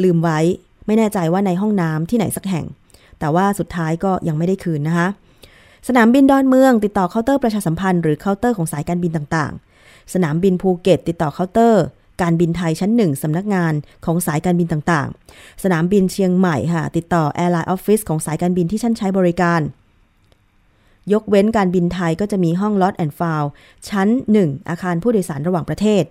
[0.02, 0.38] ลืมไว้
[0.86, 2.66] ไม่แน่ใจว่าในห้องน้ำที่ไหนสักแห่ง
[3.18, 5.08] แต่ว่าสุดท้ายก็ยังไม่ได้คืนนะคะ
[5.88, 11.84] สนามบินดอนเมือง ติดต่อเคาน์เตอร์ประชาสัมพันธ์หรือเคาน์เตอร์ของสายการบินต่างๆ สนามบินภูเก็ต ติดต่อเคาน์เตอร์
[12.22, 13.72] การบินไทยชั้นหนึ่งสำนักงาน
[14.04, 19.60] ของสายการบินต่างๆ สนามบินเชียงใหม่ค่ะ ติดต่อ Airline Office ของสายการบินที่ท่านใช้บริการ
[21.12, 23.48] ยกเว้นการบินไทยก็จะมีห้อง Lost and Found
[23.88, 26.04] ชั้น 1 อาคารผู้โดยสารระหว่างประเทศ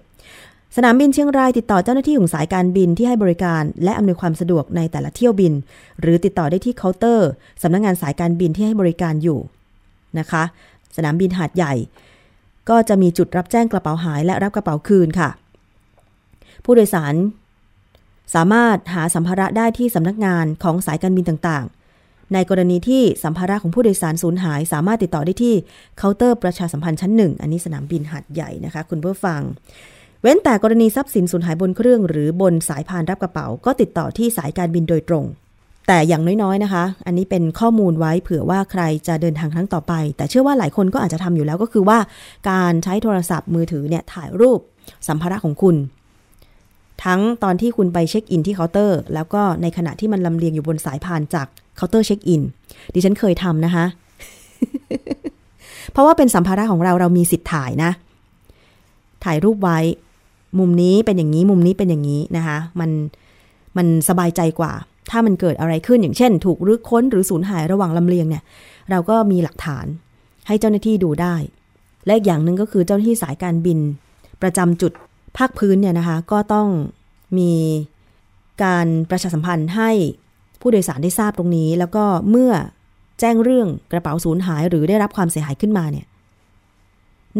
[0.75, 5.53] สนามบินเชียงรายติดต่อเจ้าหน้าที่ของสายการบินที่ให้บริการ และอำนวยความสะดวกในแต่ละเที่ยวบิน
[6.01, 7.29] หรือติดต่อได้ที่เคาน์เตอร์
[7.61, 9.39] สำนักงานสายการบินที่ให้บริการอยู่
[10.19, 10.43] นะคะ
[10.95, 11.73] สนามบินหาดใหญ่
[12.69, 15.29] ก็จะมีจุดรับแจ้งกระเป๋าหาย และรับกระเป๋าคืนค่ะ
[16.63, 17.15] ผู้โดยสาร
[18.35, 21.74] สามารถหาสัมภาระได้ที่สำนักงานของสายการบินต่างๆ
[22.34, 25.55] ในกรณีที่สัมภาระของผู้โดยสารสูญหาย สามารถติดต่อได้ที่
[25.97, 29.41] เคาน์เตอร์ประชาสัมพันธ์ชั้นหนึ่งอันนี้สนามบินหาดใหญ่นะคะ คุณผู้ฟัง
[30.21, 35.26] เว้นแต่กรณีทรัพย์สินสูญหายบนเครื่อง หรือบนสายพานรับกระเป๋า ก็ติดต่อที่สายการบินโดยตรง
[35.88, 41.99] แต่อย่างน้อยๆนะคะ อันนี้เป็นข้อมูลไว้เผื่อว่าใครจะเดินทางครั้งต่อไป แต่เชื่อว่าหลายคนก็อาจจะทำอยู่แล้วก็คือว่า
[42.49, 44.59] การใช้โทรศัพท์มือถือเนี่ยถ่ายรูป
[45.07, 45.76] สัมภาระของคุณ
[47.03, 52.41] ทั้งตอนที่คุณไปเช็คอินที่เคาน์เตอร์ แล้วก็ในขณะที่มันลำเลียงอยู่บนสายพานจาก เคาน์เตอร์เช็คอิน
[52.93, 53.86] ดิฉันเคยทำนะคะ
[55.91, 57.91] เพราะว่าเป็นสัมภาระของเราเรามีสิทธิ์ถ่ายนะ
[59.23, 59.80] ถ่ายรูปไว้
[60.59, 62.89] มุมนี้เป็นอย่างนี้ มุมนี้เป็นอย่างนี้นะคะ มัน
[63.78, 64.73] มันสบายใจกว่า
[65.11, 68.43] ถ้ามันเกิดอะไรขึ้นอย่างเช่น ถูกรื้อค้นหรือสูญหายระหว่างลำเลียงเนี่ย
[68.89, 69.86] เราก็มีหลักฐาน
[70.47, 71.36] ให้เจ้าหน้าที่ดูได้
[72.05, 73.80] และอีกอย่างหนึ่งก็คือเจ้าหน้าที่สายการบิน
[74.41, 74.91] ประจำจุด
[75.38, 76.67] ภาคพื้นเนี่ยนะคะ ก็ต้อง
[77.38, 77.51] มี
[78.63, 79.91] การประชาสัมพันธ์ให้
[80.68, 82.51] ผู้โดยสารได้ทราบตรงนี้ แล้วก็เมื่อ
[83.20, 86.05] แจ้งเรื่องกระเป๋าสูญหายหรือได้รับความเสียหายขึ้นมาเนี่ย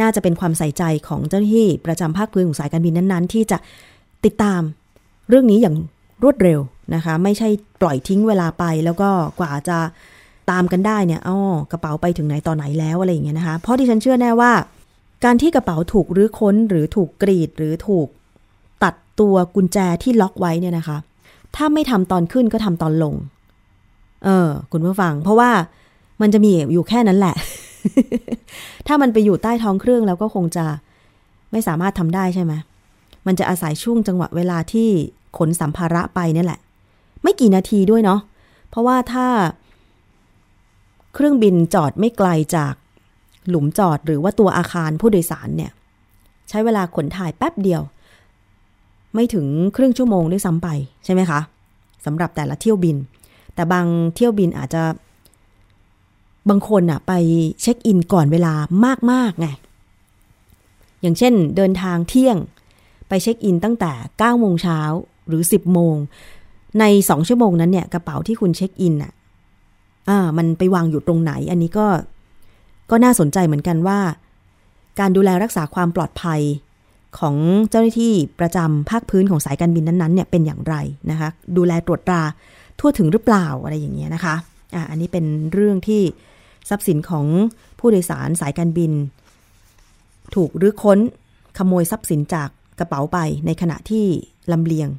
[0.02, 3.58] น่าจะเป็นความใส่ใจของเจ้าหน้าที่ประจำภาคพื้นของสายการบินนั้นๆ ที่จะ
[4.26, 4.62] ติดตาม
[5.30, 5.76] เรื่องนี้อย่าง
[6.24, 6.60] รวดเร็ว
[6.96, 7.50] นะคะ ไม่ใช่
[7.82, 9.10] ปล่อยทิ้งเวลาไปแล้วก็
[9.40, 9.78] กว่าจะ
[10.52, 11.40] ตามกันได้เนี่ยอ้อ
[11.72, 14.52] กระเป๋าไปถึงไหนตอนไหนแล้วอะไรอย่างเงี้ยนะคะ เพราะที่ฉันเชื่อแน่ว่า
[15.26, 18.08] การที่กระเป๋าถูกรื้อค้นหรือถูกกรีดหรือถูก
[18.84, 20.98] ตัดตัวกุญแจที่ล็อกไว้เนี่ยนะคะ
[21.56, 23.14] ถ้าไม่ทำตอนขึ้นก็ทำตอนลง
[24.26, 25.51] เออ คุณผู้ฟัง เพราะว่า
[26.22, 27.36] มันจะมีอยู่แค่นั้นแหละ
[28.88, 30.66] ถ้ามันไปอยู่ใต้ท้องเครื่องแล้วก็คงจะ
[31.51, 32.53] ไม่สามารถทำได้ใช่ไหม
[33.28, 34.89] มันจะอาศัยช่วงจังหวะเวลาที่
[35.38, 36.60] ขนสัมภาระไปนี่แหละ
[37.24, 38.20] ไม่กี่นาทีด้วยเนาะ
[38.70, 39.28] เพราะว่าถ้า
[41.14, 42.74] เครื่องบินจอดไม่ไกลจาก
[43.49, 45.72] หลุมจอดหรือว่าตัวอาคารผู้โดยสารเนี่ย
[46.49, 47.82] ใช้เวลาขนถ่ายแป๊บเดียว
[49.16, 49.45] ไม่ถึง
[49.76, 50.68] ครึ่งชั่วโมงด้วยซ้ำไป
[51.05, 51.39] ใช่ไหมคะ
[52.05, 52.97] สำหรับแต่ละเที่ยวบิน
[53.55, 53.86] แต่บาง
[54.16, 54.84] เที่ยวบินอาจจะ
[56.49, 57.13] บางคนอะไป
[57.61, 58.53] เช็คอินก่อนเวลา
[59.11, 59.47] มากๆไง
[61.01, 62.38] อย่างเช่นเดินทางเที่ยง
[63.07, 64.80] ไปเช็คอินตั้งแต่9โมงเช้า
[65.28, 65.95] หรือ 10 โมง
[66.80, 69.13] ใน 2 ชั่วโมงนั้นเนี่ยกระเป๋าที่คุณเช็คอินอะ
[70.09, 71.88] อ่ามันไปวางอยู่ตรงไหน อันนี้ก็
[72.91, 73.99] ก็น่าสนใจเหมือนกันว่า
[74.99, 76.41] การดูแลรักษาความปลอดภัย
[77.20, 77.36] ของ
[77.70, 80.76] เจ้าหน้าที่ประจำภาคพื้นของสายการบินนั้นๆเนี่ยเป็นอย่างไร
[81.11, 82.22] นะคะ ดูแลตรวจตรา
[82.80, 84.36] ทั่วถึงหรือเปล่าอะไรอย่างเงี้ยนะคะ
[84.76, 86.01] อ่าอันนี้เป็นเรื่องที่
[86.70, 87.26] ทรัพย์สินของ
[87.80, 88.91] ผู้โดยสารสายการบิน
[90.36, 90.99] ถูกรื้อค้น
[91.57, 92.49] ขโมยทรัพย์สินจาก
[92.80, 94.05] กระเป๋าไปในขณะที่
[94.51, 94.89] ลำเลียง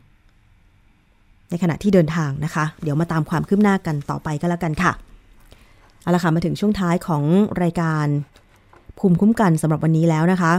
[1.50, 4.92] ในขณะที่เดินทางนะคะ เดี๋ยวมาตามความคืบหน้ากันต่อไปก็แล้วกันค่ะ
[6.02, 7.22] เอาละค่ะมาถึงช่วงท้ายของ
[7.62, 8.06] รายการ
[8.98, 10.52] ภูมิคุ้มกันสำหรับวันนี้แล้วนะคะ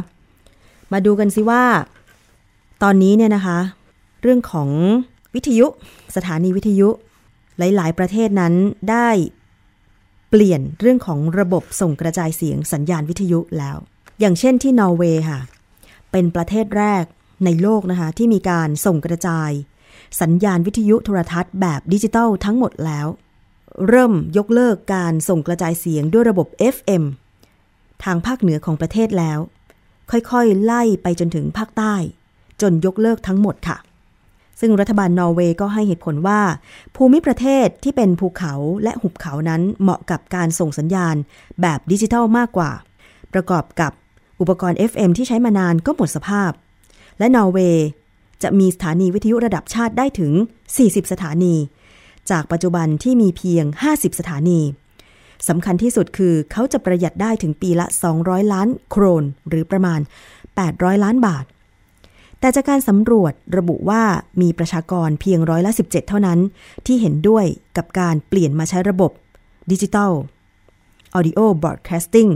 [0.93, 1.63] มาดูกันสิว่า
[2.83, 3.59] ตอนนี้เนี่ยนะคะ
[4.21, 4.69] เรื่องของ
[5.35, 5.65] วิทยุ
[6.15, 6.89] สถานีวิทยุ
[7.57, 8.53] หลาย ๆ ประเทศนั้น
[8.91, 9.09] ได้
[10.29, 13.77] เปลี่ยนเรื่องของระบบส่งกระจายเสียงสัญญาณวิทยุแล้ว
[14.19, 15.39] อย่างเช่นที่นอร์เวย์ค่ะ
[16.11, 17.03] เป็นประเทศแรก
[17.45, 19.51] ในโลกนะคะ ที่มีการส่งกระจาย
[20.21, 23.07] สัญญาณวิทยุโทรทัศน์แบบดิจิตอลทั้งหมดแล้ว
[23.87, 27.03] เริ่มยกเลิกการส่งกระจายเสียงด้วยระบบ FM
[28.03, 29.39] ทางภาคเหนือของประเทศแล้ว
[30.11, 31.95] ค่อยๆ ไล่ไปจนถึงภาคใต้
[32.61, 33.77] จนยกเลิกทั้งหมดค่ะ
[34.59, 36.41] ซึ่งรัฐบาลนอร์เวย์ก็ให้เหตุผลว่า
[36.95, 38.53] ภูมิประเทศที่เป็นภูเขา
[38.83, 41.15] และหุบเขานั้นเหมาะกับการส่งสัญญาณ
[41.61, 42.71] แบบดิจิทัลมากกว่า
[43.33, 43.91] ประกอบกับ
[44.39, 46.51] อุปกรณ์ FM ที่ใช้มานานก็หมดสภาพ
[47.19, 47.87] และนอร์เวย์
[48.43, 50.33] จะมีสถานีวิทยุระดับชาติได้ถึง
[50.71, 51.55] 40 สถานี
[52.31, 54.61] จากปัจจุบันที่มีเพียง 50 สถานี
[55.47, 57.85] สำคัญที่สุดคือเขาจะประหยัดได้ถึงปีละ
[58.19, 59.99] 200 ล้านโครน หรือประมาณ
[60.51, 61.45] 800 ล้านบาท
[62.39, 64.03] แต่จากการสำรวจระบุว่า
[64.41, 66.39] มีประชากรเพียงร้อยละ 17 เท่านั้น
[66.85, 67.45] ที่เห็นด้วย
[67.77, 69.11] กับการเปลี่ยนมาใช้ระบบ
[69.71, 70.11] ดิจิตอล
[71.17, 72.31] Audio Broadcasting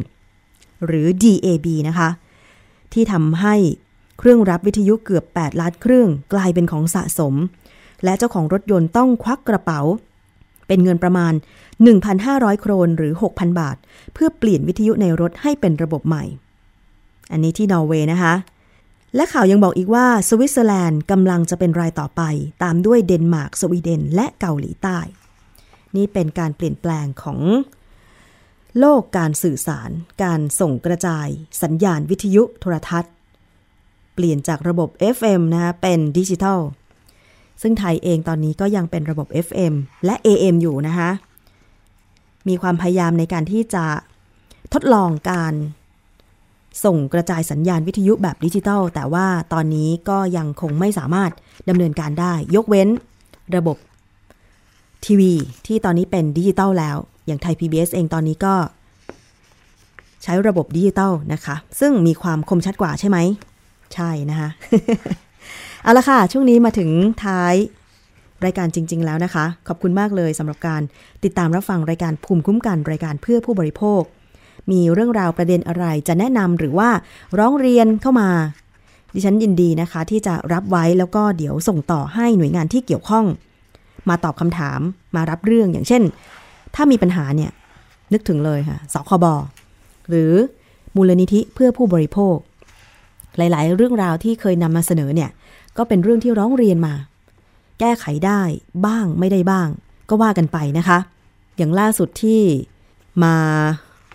[0.86, 2.10] หรือ DAB นะคะ
[2.94, 3.56] ที่ทำให้
[4.20, 7.34] เครื่องรับวิทยุเกือบ 8 ล้านเครื่องกลายเป็นของสะสม
[8.04, 9.82] และเจ้าของรถยนต์ต้องควักกระเป๋า
[10.72, 11.34] เป็นเงินประมาณ
[11.98, 13.78] 1,500 โครนหรือ 6,000 บาท
[14.14, 16.24] เพื่อเปลี่ยนวิทยุในรถให้เป็นระบบใหม่
[17.32, 18.34] อันนี้ที่นอร์เวย์นะคะ
[19.16, 22.22] และข่าวยังบอกอีกว่าสวิตเซอร์แลนด์กำลังจะเป็นรายต่อไป
[22.64, 25.00] ตามด้วยเดนมาร์กสวีเดน และเกาหลีใต้
[25.96, 27.40] นี่เป็นการเปลี่ยนแปลงของ
[28.80, 29.90] โลกการสื่อสาร
[30.24, 31.28] การส่งกระจาย
[31.62, 33.14] สัญญาณวิทยุโทรทัศน์
[34.16, 36.60] เปลี่ยนจากระบบ FM นะคะเป็นดิจิทัล
[37.62, 39.74] ซึ่งไทยเองตอนนี้ก็ยังเป็นระบบ FM
[40.06, 41.10] และ AM อยู่นะคะ
[42.48, 43.86] มีความพยายามในการที่จะ
[44.74, 45.54] ทดลองการ
[46.86, 51.32] ส่งกระจายสัญญาณวิทยุแบบดิจิทัลแต่ว่าตอนนี้ก็ยังคงไม่สามารถ
[51.70, 52.88] ดำเนินการได้ ยกเว้น
[53.56, 53.78] ระบบ
[55.06, 55.34] ทีวี
[55.68, 58.56] ที่ตอนนี้เป็นดิจิทัลแล้ว อย่างไทย PBS เองตอนนี้ก็
[60.24, 63.18] ใช้ระบบดิจิตอลนะคะ ซึ่งมีความคมชัดกว่าใช่ไหม
[63.94, 64.50] ใช่นะคะ
[65.84, 66.90] เอาละค่ะ ช่วงนี้มาถึง
[67.24, 67.56] ท้าย
[68.46, 70.82] รายการจริง ๆ แล้วนะคะ ขอบคุณมากเลยสำหรับการ
[71.24, 74.02] ติดตามรับฟังรายการภูมิคุ้มกันรายการเพื่อผู้บริโภค
[74.72, 76.90] มีเรื่องราวประเด็นอะไรจะแนะนำหรือว่า
[77.40, 78.30] ร้องเรียนเข้ามา
[79.14, 83.26] ดิฉันยินดีนะคะ ที่จะรับไว้แล้วก็เดี๋ยวส่งต่อให้หน่วยงานที่เกี่ยวข้อง
[84.10, 84.80] มาตอบคำถาม
[85.16, 86.04] มารับเรื่องอย่างเช่น
[86.76, 87.52] ถ้ามีปัญหาเนี่ย
[88.14, 89.26] นึกถึงเลยค่ะสคบ
[90.10, 90.34] หรือ
[90.96, 92.36] มูลนิธิเพื่อผู้บริโภค
[93.38, 95.30] หลาย ๆ เรื่องราวที่เคยนำมาเสนอเนี่ย
[95.78, 96.94] ก็เป็นเรื่องที่ร้องเรียนมา
[97.80, 98.42] แก้ไขได้
[98.86, 99.68] บ้างไม่ได้บ้าง
[100.10, 101.00] ก็ว่ากันไปนะคะ
[101.58, 102.42] อย่างล่าสุดที่
[103.24, 103.36] มา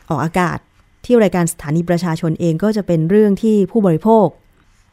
[0.09, 0.59] ออกอากาศ
[1.05, 4.27] ที่รายการสถานีประชาชนเองก็จะเป็นเรื่องที่ผู้บริโภค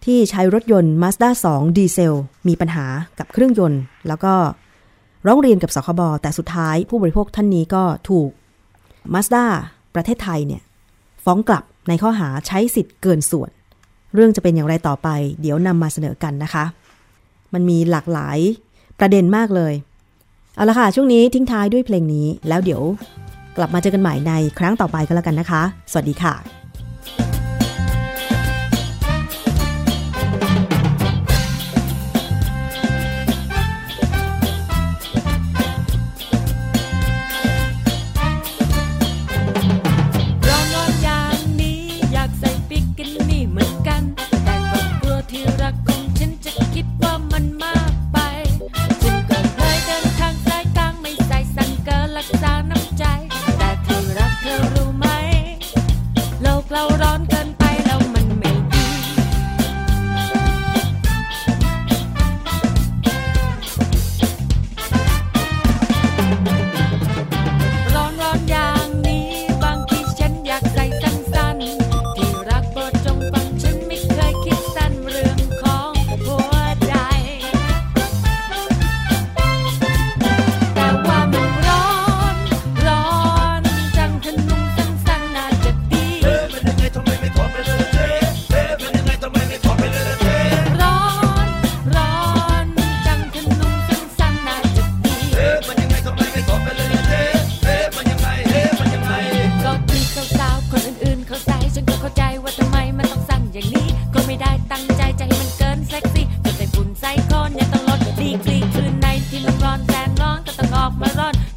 [0.05, 2.85] ที่ใช้รถยนต์ Mazda 2 ดีเซล มีปัญหา
[3.19, 4.33] กับเครื่องยนต์ แล้วก็
[5.27, 8.29] ร้องเรียนกับสคบแต่สุดท้ายผู้บริโภคท่านนี้ก็ถูก
[9.13, 9.45] Mazda
[9.95, 10.61] ประเทศไทยเนี่ย
[11.23, 13.49] ฟ้องกลับในข้อหาใช้สิทธิ์เกินส่วน
[14.13, 15.07] เรื่องจะเป็นอย่างไรต่อไป
[15.41, 16.65] เดี๋ยวนำมาเสนอกันนะคะ
[17.53, 18.37] มันมีหลากหลาย
[18.99, 19.73] ประเด็นมากเลย
[20.55, 22.81] เอาละค่ะ ช่วงนี้ทิ้งท้ายด้วยเพลงนี้ แล้วเดี๋ยว
[23.57, 25.61] กลับมาเจอกันใหม่ในครั้งต่อไปก็แล้วกันนะคะ
[25.91, 26.62] สวัสดีค่ะ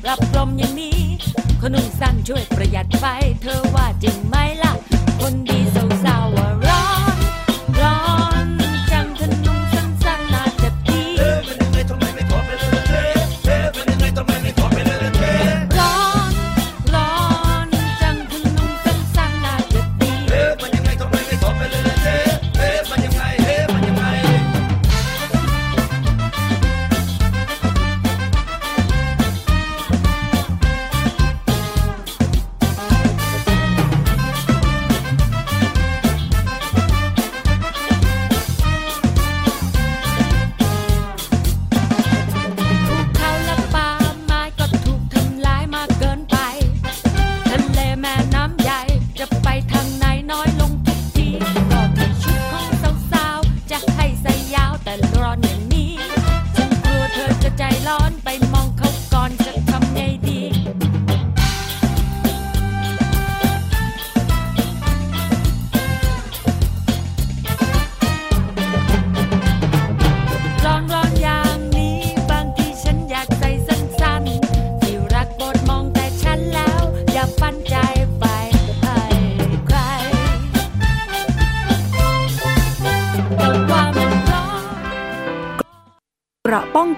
[0.09, 0.99] กลับลมอย่างนี้
[1.61, 3.05] คนหนุ่มสั้นช่วยประหยัดไฟ
[3.43, 4.73] เธอว่าจริงไหมล่ะ
[5.21, 5.66] คนดี